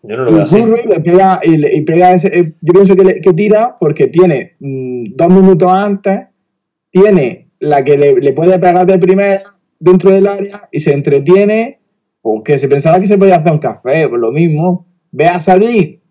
[0.03, 0.63] Yo no lo veo Y así.
[0.87, 4.07] Le pega, y, le- y pega ese- eh, yo pienso que, le- que tira porque
[4.07, 6.19] tiene mm, dos minutos antes,
[6.91, 9.41] tiene la que le, le puede pegar de primera
[9.79, 11.79] dentro del área y se entretiene,
[12.21, 14.85] porque se pensaba que se podía hacer un café, pues lo mismo.
[15.11, 16.01] Ve a Sadik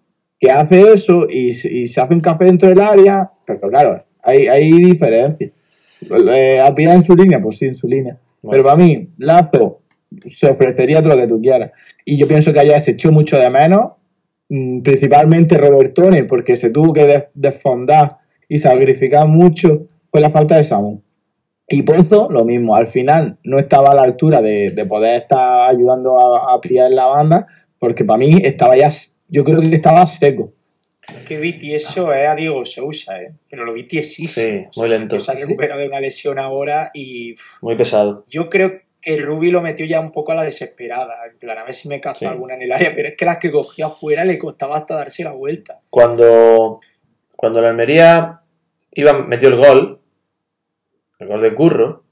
[0.40, 4.02] que hace eso y, se- y se hace un café dentro del área, pero claro,
[4.22, 5.52] hay, hay diferencias.
[6.10, 8.18] Eh, en su línea, pues sí, en su línea.
[8.50, 9.80] Pero para mí, Lazo
[10.26, 11.72] se ofrecería todo lo que tú quieras.
[12.04, 13.92] Y yo pienso que allá se echó mucho de menos,
[14.48, 18.18] mm, principalmente Robertone, porque se tuvo que des- desfondar
[18.48, 21.00] y sacrificar mucho con la falta de Samu.
[21.68, 25.68] Y Pozo, lo mismo, al final no estaba a la altura de, de poder estar
[25.70, 27.46] ayudando a, a la banda,
[27.78, 28.90] porque para mí estaba ya,
[29.28, 30.52] yo creo que estaba seco.
[31.08, 33.32] Es que tieso es a Diego Sousa, ¿eh?
[33.50, 34.26] pero lo tiesísimo.
[34.26, 35.20] Sí, sea, muy lento.
[35.20, 38.24] Se ha recuperado de una lesión ahora y Muy pesado.
[38.28, 41.14] yo creo que Rubi lo metió ya un poco a la desesperada.
[41.30, 42.24] En plan, a ver si me cazo Sí.
[42.26, 45.22] alguna en el área, pero es que las que cogía afuera le costaba hasta darse
[45.24, 45.80] la vuelta.
[45.90, 46.80] Cuando,
[47.36, 48.40] cuando la Almería
[48.92, 50.00] iba, metió el gol,
[51.18, 52.04] el gol de Curro,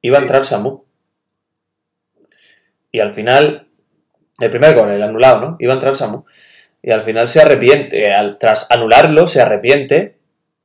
[0.00, 0.24] iba a Sí.
[0.24, 0.84] entrar Samu.
[2.90, 3.68] Y al final,
[4.40, 5.56] el primer gol, el anulado, ¿no?
[5.58, 6.24] Iba a entrar Samu.
[6.82, 10.16] Y al final se arrepiente, al, tras anularlo, se arrepiente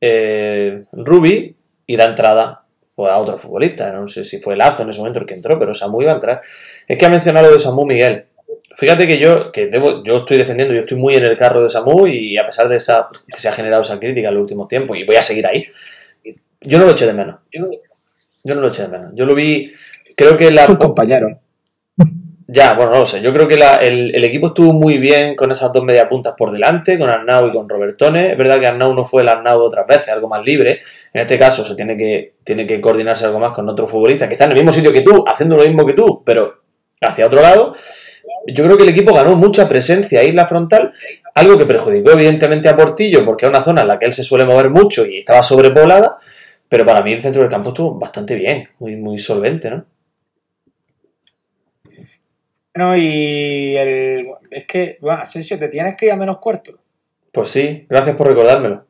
[0.01, 1.55] eh, Rubi
[1.85, 2.63] y da entrada
[2.95, 3.91] pues, a otro futbolista.
[3.91, 6.15] No sé si fue Lazo en ese momento el que entró, pero Samu iba a
[6.15, 6.41] entrar.
[6.87, 8.25] Es que ha mencionado lo de Samu Miguel.
[8.75, 9.69] Fíjate que yo, que
[10.03, 12.77] yo estoy defendiendo, yo estoy muy en el carro de Samu y a pesar de
[12.77, 15.47] esa que se ha generado esa crítica en los últimos tiempos y voy a seguir
[15.47, 15.67] ahí,
[16.61, 17.39] yo no lo eché de menos.
[17.51, 19.11] Yo no lo eché de menos.
[19.13, 19.71] Yo lo vi,
[20.15, 21.33] creo que la, Sus compañeros.
[22.49, 23.21] Ya, bueno, no lo sé.
[23.21, 26.97] Yo creo que la- el, equipo estuvo muy bien con esas dos mediapuntas por delante,
[26.97, 28.31] con Arnau y con Robertone.
[28.31, 30.79] Es verdad que Arnau no fue el Arnau otras veces, algo más libre.
[31.13, 34.35] En este caso se tiene que, tiene que coordinarse algo más con otro futbolista que
[34.35, 36.61] está en el mismo sitio que tú, haciendo lo mismo que tú, pero
[37.01, 37.75] hacia otro lado.
[38.47, 40.93] Yo creo que el equipo ganó mucha presencia ahí en la frontal,
[41.35, 44.23] algo que perjudicó evidentemente a Portillo, porque es una zona en la que él se
[44.23, 46.17] suele mover mucho y estaba sobrepoblada,
[46.69, 49.85] pero para mí el centro del campo estuvo bastante bien, muy, muy solvente, ¿no?
[52.77, 56.77] Bueno, y el, es que, bueno, Asensio, ¿te tienes que ir a menos cuarto?
[57.33, 58.85] Pues sí, gracias por recordármelo.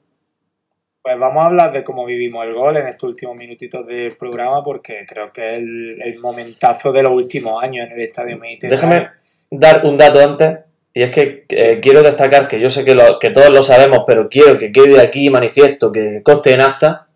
[1.02, 4.62] Pues vamos a hablar de cómo vivimos el gol en estos últimos minutitos del programa,
[4.62, 8.76] porque creo que es el, el momentazo de los últimos años en el Estadio Mediterráneo.
[8.90, 9.10] Déjame
[9.52, 10.60] dar un dato antes,
[10.94, 14.00] y es que eh, quiero destacar que yo sé que, lo- que todos lo sabemos,
[14.06, 17.08] pero quiero que quede aquí manifiesto, que coste en acta,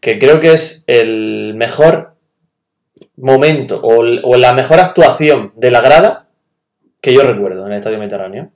[0.00, 2.11] que creo que es el mejor
[3.22, 6.28] momento o, la mejor actuación de la grada
[7.00, 8.50] que yo recuerdo en el Estadio Mediterráneo.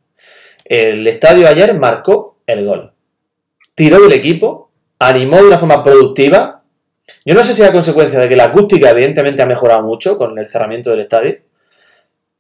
[0.65, 2.93] El estadio ayer marcó el gol.
[3.75, 6.65] Tiró del equipo, animó de una forma productiva.
[7.25, 10.19] Yo no sé si es a consecuencia de que la acústica evidentemente ha mejorado mucho
[10.19, 11.37] con el cerramiento del estadio,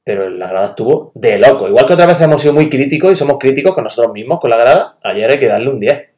[0.02, 1.68] pero la grada estuvo de loco.
[1.68, 4.50] Igual que otras veces hemos sido muy críticos y somos críticos con nosotros mismos, con
[4.50, 6.08] la grada, ayer hay que darle un 10.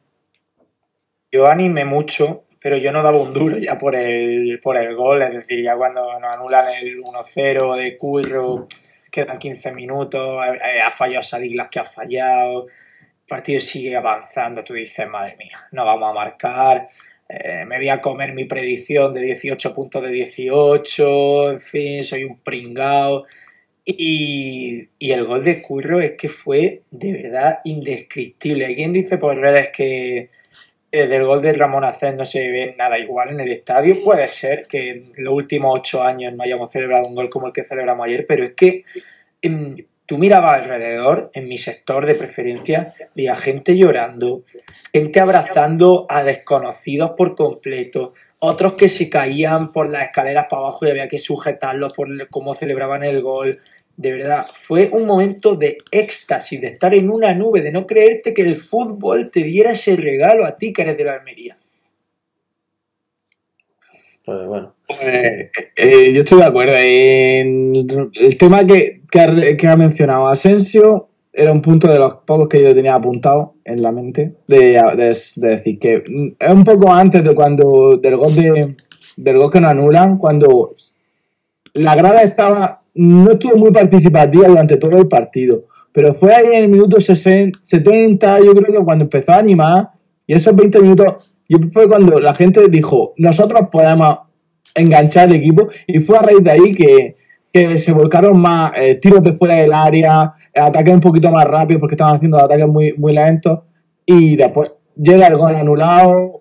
[1.31, 5.21] yo animé mucho, pero yo no daba un duro ya por el, por el gol,
[5.21, 8.67] es decir, ya cuando nos anulan el 1-0 de Curro,
[9.09, 15.07] quedan 15 minutos, ha fallado las que ha fallado, el partido sigue avanzando, tú dices,
[15.07, 16.89] madre mía, no vamos a marcar,
[17.29, 22.23] eh, me voy a comer mi predicción de 18 puntos de 18, en fin, soy
[22.23, 23.25] un pringao.
[23.85, 28.65] Y, y, el gol de Curro es que fue de verdad indescriptible.
[28.65, 30.29] Hay quien dice por redes que
[30.91, 33.95] eh, del gol de Ramón Acén no se ve nada igual en el estadio.
[34.03, 37.53] Puede ser que en los últimos ocho años no hayamos celebrado un gol como el
[37.53, 38.83] que celebramos ayer, pero es que
[39.41, 39.77] em,
[40.09, 44.41] tú mirabas alrededor, en mi sector de preferencia, había gente llorando,
[44.91, 50.87] gente abrazando a desconocidos por completo, otros que se caían por las escaleras para abajo
[50.87, 53.59] y había que sujetarlos por cómo celebraban el gol.
[53.99, 58.33] De verdad, fue un momento de éxtasis, de estar en una nube, de no creerte
[58.33, 61.57] que el fútbol te diera ese regalo a ti que eres de la Almería.
[64.23, 64.73] Pues bueno.
[65.01, 66.77] Eh, eh, yo estoy de acuerdo.
[66.77, 72.13] En el tema que, que, ha, que ha mencionado Asensio era un punto de los
[72.25, 76.03] pocos que yo tenía apuntado en la mente de, de, de decir que
[76.39, 78.75] es un poco antes de cuando del gol de
[79.17, 80.73] del gol que nos anulan cuando
[81.73, 86.63] la grada estaba no estuvo muy participativa durante todo el partido pero fue ahí en
[86.63, 89.89] el minuto 60, 70 yo creo que cuando empezó a animar
[90.27, 94.19] y esos 20 minutos y fue cuando la gente dijo nosotros podemos
[94.75, 97.15] enganchar el equipo y fue a raíz de ahí que,
[97.51, 101.79] que se volcaron más eh, tiros de fuera del área ataques un poquito más rápido
[101.79, 103.61] porque estaban haciendo ataques muy, muy lentos
[104.05, 106.39] y después llega el gol anulado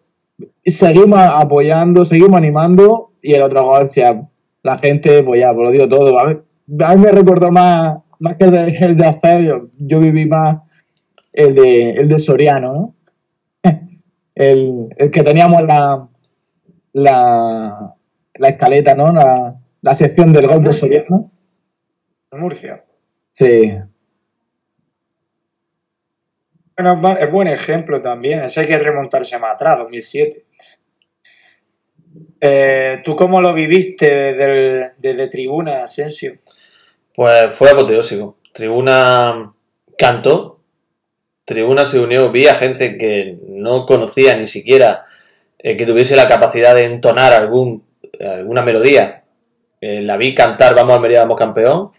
[0.70, 4.22] seguimos apoyando, seguimos animando y el otro gol, sea,
[4.62, 6.18] la gente, pues ya, pues lo digo todo.
[6.18, 6.36] A mí,
[6.84, 10.26] a mí me recordó más, más que el de, el de hacer, yo, yo, viví
[10.26, 10.58] más
[11.32, 12.94] el de, el de Soriano, ¿no?
[14.34, 16.06] El, el que teníamos la,
[16.92, 17.94] la,
[18.34, 19.12] la escaleta, ¿no?
[19.12, 21.30] La, la sección del gol de Soriano.
[22.30, 22.84] Murcia.
[23.30, 23.76] Sí.
[26.76, 28.44] Bueno, es buen ejemplo también.
[28.44, 30.44] Ese hay que remontarse más atrás, 2007.
[32.40, 34.06] Eh, ¿Tú cómo lo viviste
[35.00, 36.34] desde, Tribuna, Asensio?
[37.14, 38.36] Pues fue apoteósico.
[38.52, 39.52] Tribuna
[39.96, 40.60] cantó,
[41.44, 45.04] Tribuna se unió, vi a gente que no conocía ni siquiera
[45.58, 49.24] eh, que tuviese la capacidad de entonar alguna melodía.
[49.80, 51.90] Eh, la vi cantar Vamos Almería, vamos campeón.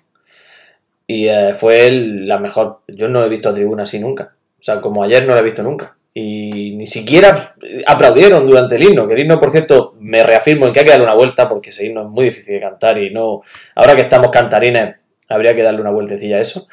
[1.08, 2.82] Y fue la mejor.
[2.88, 4.36] Yo no he visto a Tribuna así nunca.
[4.60, 5.98] O sea, como ayer no la he visto nunca.
[6.14, 7.56] Y ni siquiera
[7.88, 9.06] aplaudieron durante el himno.
[9.06, 11.72] Que el himno, por cierto, me reafirmo en que hay que darle una vuelta porque
[11.72, 13.42] ese himno es muy difícil de cantar y no.
[13.76, 14.96] Ahora que estamos cantarines,
[15.28, 16.70] habría que darle una vueltecilla a eso.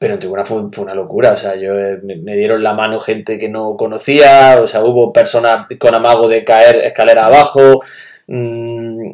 [0.00, 1.30] Pero en tribuna fue, una locura.
[1.30, 4.58] O sea, yo me, me, dieron la mano gente que no conocía.
[4.60, 7.84] O sea, hubo personas con amago de caer escalera abajo.
[8.26, 9.12] Mmm,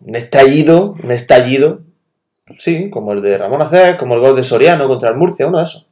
[0.00, 1.82] un estallido, un estallido.
[2.58, 5.58] Sí, como el de Ramón Acés, como el gol de Soriano contra el Murcia, uno
[5.58, 5.89] de esos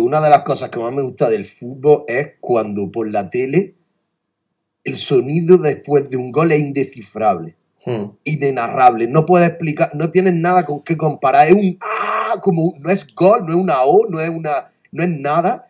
[0.00, 3.74] una de las cosas que más me gusta del fútbol es cuando por la tele
[4.84, 8.04] el sonido después de un gol es indescifrable, hmm.
[8.22, 9.08] inenarrable.
[9.08, 11.48] No puedes explicar, no tienes nada con qué comparar.
[11.48, 15.02] Es un ah, como no es gol, no es una O, no es una, no
[15.02, 15.68] es nada.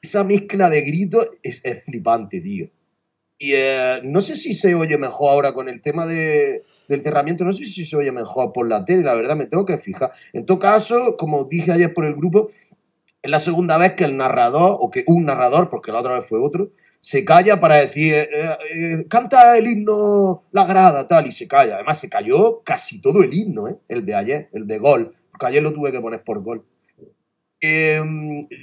[0.00, 2.68] Esa mezcla de gritos es, es flipante, tío.
[3.38, 7.44] Y eh, no sé si se oye mejor ahora con el tema de, del cerramiento,
[7.44, 10.12] no sé si se oye mejor por la tele, la verdad me tengo que fijar.
[10.32, 12.48] En todo caso, como dije ayer por el grupo,
[13.26, 16.26] es la segunda vez que el narrador, o que un narrador, porque la otra vez
[16.26, 16.70] fue otro,
[17.00, 21.74] se calla para decir, eh, eh, canta el himno la grada, tal, y se calla.
[21.74, 23.78] Además, se cayó casi todo el himno, ¿eh?
[23.88, 26.64] el de ayer, el de gol, porque ayer lo tuve que poner por gol.
[27.60, 28.00] Eh,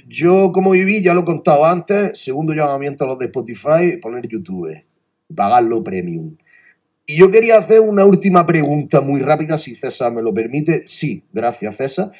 [0.08, 4.26] yo, como viví, ya lo he contado antes, segundo llamamiento a los de Spotify, poner
[4.26, 4.80] YouTube,
[5.34, 6.36] pagarlo premium.
[7.04, 10.84] Y yo quería hacer una última pregunta muy rápida, si César me lo permite.
[10.86, 12.12] Sí, gracias César.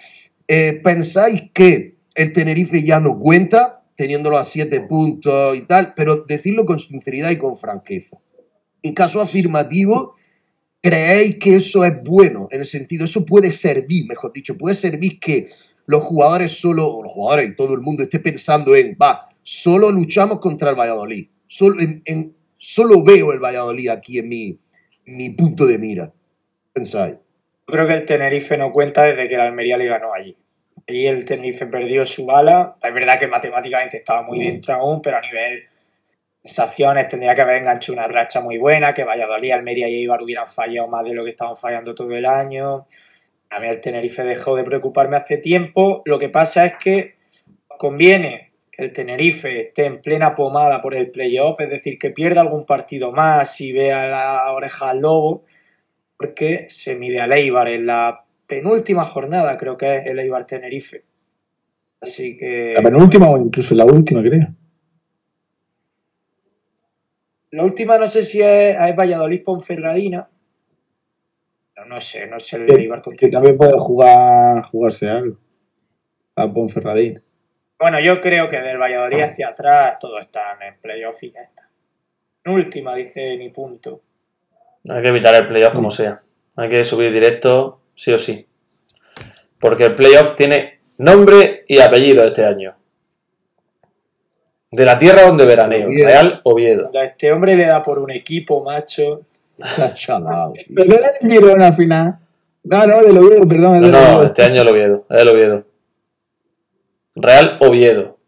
[0.47, 6.25] Eh, ¿Pensáis que el Tenerife ya no cuenta, teniéndolo a siete puntos y tal, pero
[6.25, 8.19] decirlo con sinceridad y con franqueza.
[8.83, 10.15] En caso afirmativo,
[10.83, 12.49] ¿creéis que eso es bueno?
[12.51, 15.49] En el sentido, eso puede servir, mejor dicho, puede servir que
[15.87, 20.41] los jugadores solo, los jugadores y todo el mundo esté pensando en, va, solo luchamos
[20.41, 21.29] contra el Valladolid.
[21.49, 24.59] Solo, en, en, solo veo el Valladolid aquí en mi,
[25.07, 26.13] mi punto de mira.
[26.73, 27.15] ¿Pensáis?
[27.15, 30.37] Yo creo que el Tenerife no cuenta desde que la Almería le ganó allí.
[30.87, 32.77] Y el Tenerife perdió su bala.
[32.83, 35.65] Es verdad que matemáticamente estaba muy dentro aún, pero a nivel
[36.43, 40.47] sensaciones tendría que haber enganchado una racha muy buena, que Valladolid, Almería y Eibar hubieran
[40.47, 42.87] fallado más de lo que estaban fallando todo el año.
[43.49, 46.03] A mí el Tenerife dejó de preocuparme hace tiempo.
[46.05, 47.15] Lo que pasa es que
[47.79, 52.43] conviene que el Tenerife esté en plena pomada por el playoff, es decir, que pierda
[52.43, 55.45] algún partido más y vea la oreja al lobo,
[56.19, 61.05] porque se mide al Eibar en la penúltima jornada, creo que es el Eibar Tenerife.
[62.01, 62.75] Así que.
[62.75, 64.49] La penúltima o incluso la última, creo.
[67.51, 70.29] La última no sé si es, es Valladolid Ponferradina.
[71.77, 75.39] No, no sé, no sé el Eibar con que también puede jugar, jugarse algo.
[76.37, 77.23] A Ponferradina.
[77.79, 81.69] Bueno, yo creo que del Valladolid hacia atrás todos están en playoff y ya está.
[82.47, 84.03] Última, dice ni punto.
[84.91, 86.15] Hay que evitar el playoff como sea.
[86.57, 88.47] Hay que subir directo, sí o sí.
[89.59, 92.75] Porque el playoff tiene nombre y apellido este año.
[94.71, 95.87] De la tierra donde veraneo.
[95.87, 96.07] Oviedo.
[96.07, 96.91] Real Oviedo.
[96.95, 99.21] A este hombre le da por un equipo, macho.
[99.57, 100.53] Está chalado.
[100.75, 102.19] Pero no era el Girona al final.
[102.65, 103.91] No, no, del Oviedo, perdón.
[103.91, 105.07] No, este año el Oviedo.
[105.11, 105.65] Es el Oviedo.
[107.15, 108.19] Real Oviedo.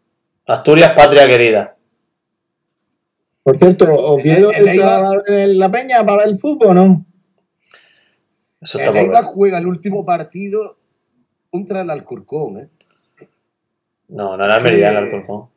[0.47, 1.75] Asturias, patria querida.
[3.43, 4.79] Por cierto, ¿Oviedo El- el
[5.27, 7.05] ver la peña para ver el fútbol o no?
[8.61, 9.33] Eso está El Eibar ver.
[9.33, 10.77] juega el último partido
[11.51, 12.69] contra el Alcorcón, ¿eh?
[14.09, 15.49] No, no era Almería, Que- el Alcorcón.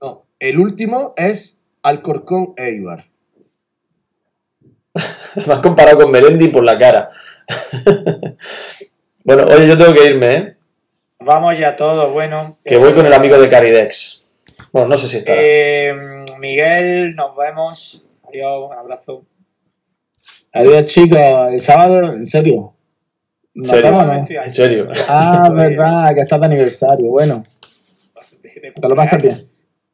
[0.00, 3.06] No, el último es Alcorcón Eibar.
[5.46, 7.08] Me has comparado con Melendi por la cara.
[9.24, 10.56] bueno, oye, yo tengo que irme, ¿eh?
[11.20, 12.58] Vamos ya todos, bueno.
[12.64, 14.30] Que voy con el amigo de Caridex.
[14.72, 15.40] Bueno, no sé si estará.
[15.42, 15.94] Eh,
[16.40, 18.08] Miguel, nos vemos.
[18.28, 19.24] Adiós, un abrazo.
[20.58, 21.18] Adiós, chicos.
[21.50, 22.74] El sábado, en serio.
[23.54, 23.84] ¿En ¿Nos serio?
[23.86, 24.26] vemos o no?
[24.44, 24.88] ¿En serio?
[25.08, 27.10] Ah, verdad, que está de aniversario.
[27.10, 27.44] Bueno,
[28.80, 29.36] te lo pasas bien.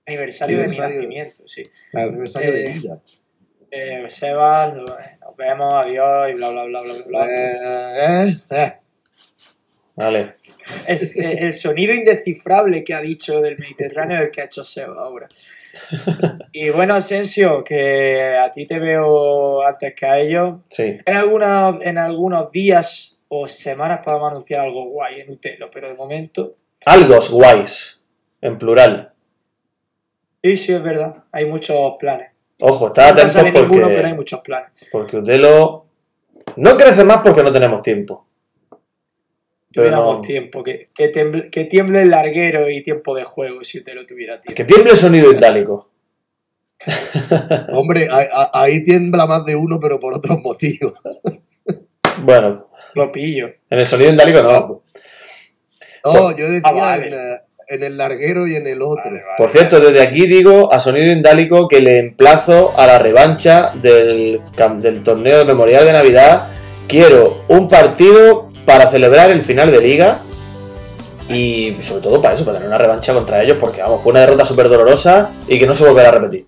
[0.07, 1.63] Aniversario de mi nacimiento, sí.
[1.91, 2.09] Claro.
[2.11, 3.01] Aniversario de Eh, vida.
[3.71, 7.27] Eh, Sebas, nos nos vemos, adiós y bla, bla, bla, bla, bla.
[7.27, 8.73] Eh, eh, eh.
[9.97, 10.33] Vale.
[10.87, 14.65] Es, eh, el sonido indescifrable que ha dicho del Mediterráneo es el que ha hecho
[14.65, 15.27] Seba ahora.
[16.53, 20.61] Y bueno, Asensio, que a ti te veo antes que a ellos.
[20.69, 20.99] Sí.
[21.05, 25.95] En, algunos en algunos días o semanas podemos anunciar algo guay en Utelo, pero de
[25.95, 26.57] momento.
[26.85, 28.05] Algos guays.
[28.41, 29.13] En plural.
[30.43, 31.25] Sí, sí, es verdad.
[31.31, 32.31] Hay muchos planes.
[32.61, 34.71] Ojo, estad No atentos sale ninguno, pero hay porque, muchos planes.
[34.91, 35.87] porque Utelo
[36.57, 38.27] no crece más porque no tenemos tiempo.
[39.75, 43.65] Pero Tuviéramos no- tiempo, que, que, temble, que tiemble el larguero y tiempo de juego
[43.65, 44.55] si Utelo tuviera tiempo.
[44.57, 45.89] Que tiemble el sonido itálico.
[47.73, 50.95] Hombre, ahí, ahí tiembla más de uno, pero por otros motivos.
[52.25, 53.47] Bueno, Lo pillo.
[53.71, 54.83] en el sonido itálico no.
[56.05, 57.07] No, yo decía Ah, vale.
[57.09, 59.03] en, eh, en el larguero y en el otro.
[59.07, 59.35] Vale, vale.
[59.39, 64.41] Por cierto, desde aquí digo a Sonido Indálico que le emplazo a la revancha del,
[64.79, 66.49] del torneo de Memorial de Navidad.
[66.87, 70.19] Quiero un partido para celebrar el final de liga
[71.29, 74.21] y sobre todo para eso, para tener una revancha contra ellos, porque vamos, fue una
[74.21, 76.47] derrota súper dolorosa y que no se volverá a repetir.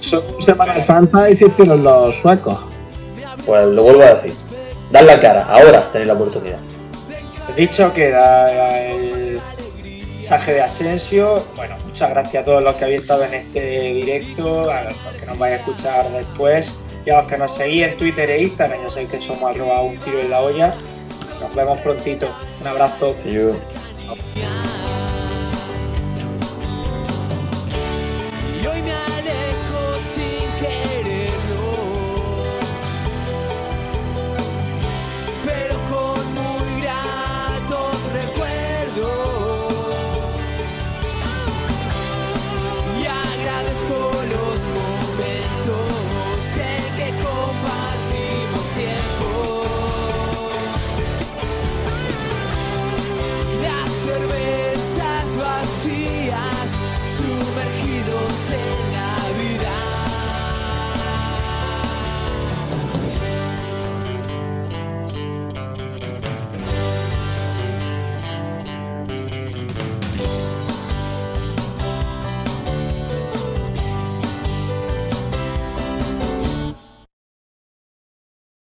[0.00, 2.58] Son Semana Santa y se hicieron los suecos.
[3.44, 4.34] Pues lo vuelvo a decir.
[4.90, 6.58] Dad la cara, ahora tenéis la oportunidad.
[7.56, 9.40] Dicho queda el
[10.14, 11.42] mensaje de Asensio.
[11.56, 15.26] Bueno, muchas gracias a todos los que habéis estado en este directo, a los que
[15.26, 18.82] nos vais a escuchar después y a los que nos seguís en Twitter e Instagram.
[18.82, 20.74] Ya sabéis que somos arroba un tiro en la olla.
[21.40, 22.28] Nos vemos prontito.
[22.60, 23.14] Un abrazo.
[23.18, 23.54] See you.
[24.34, 25.07] Yeah.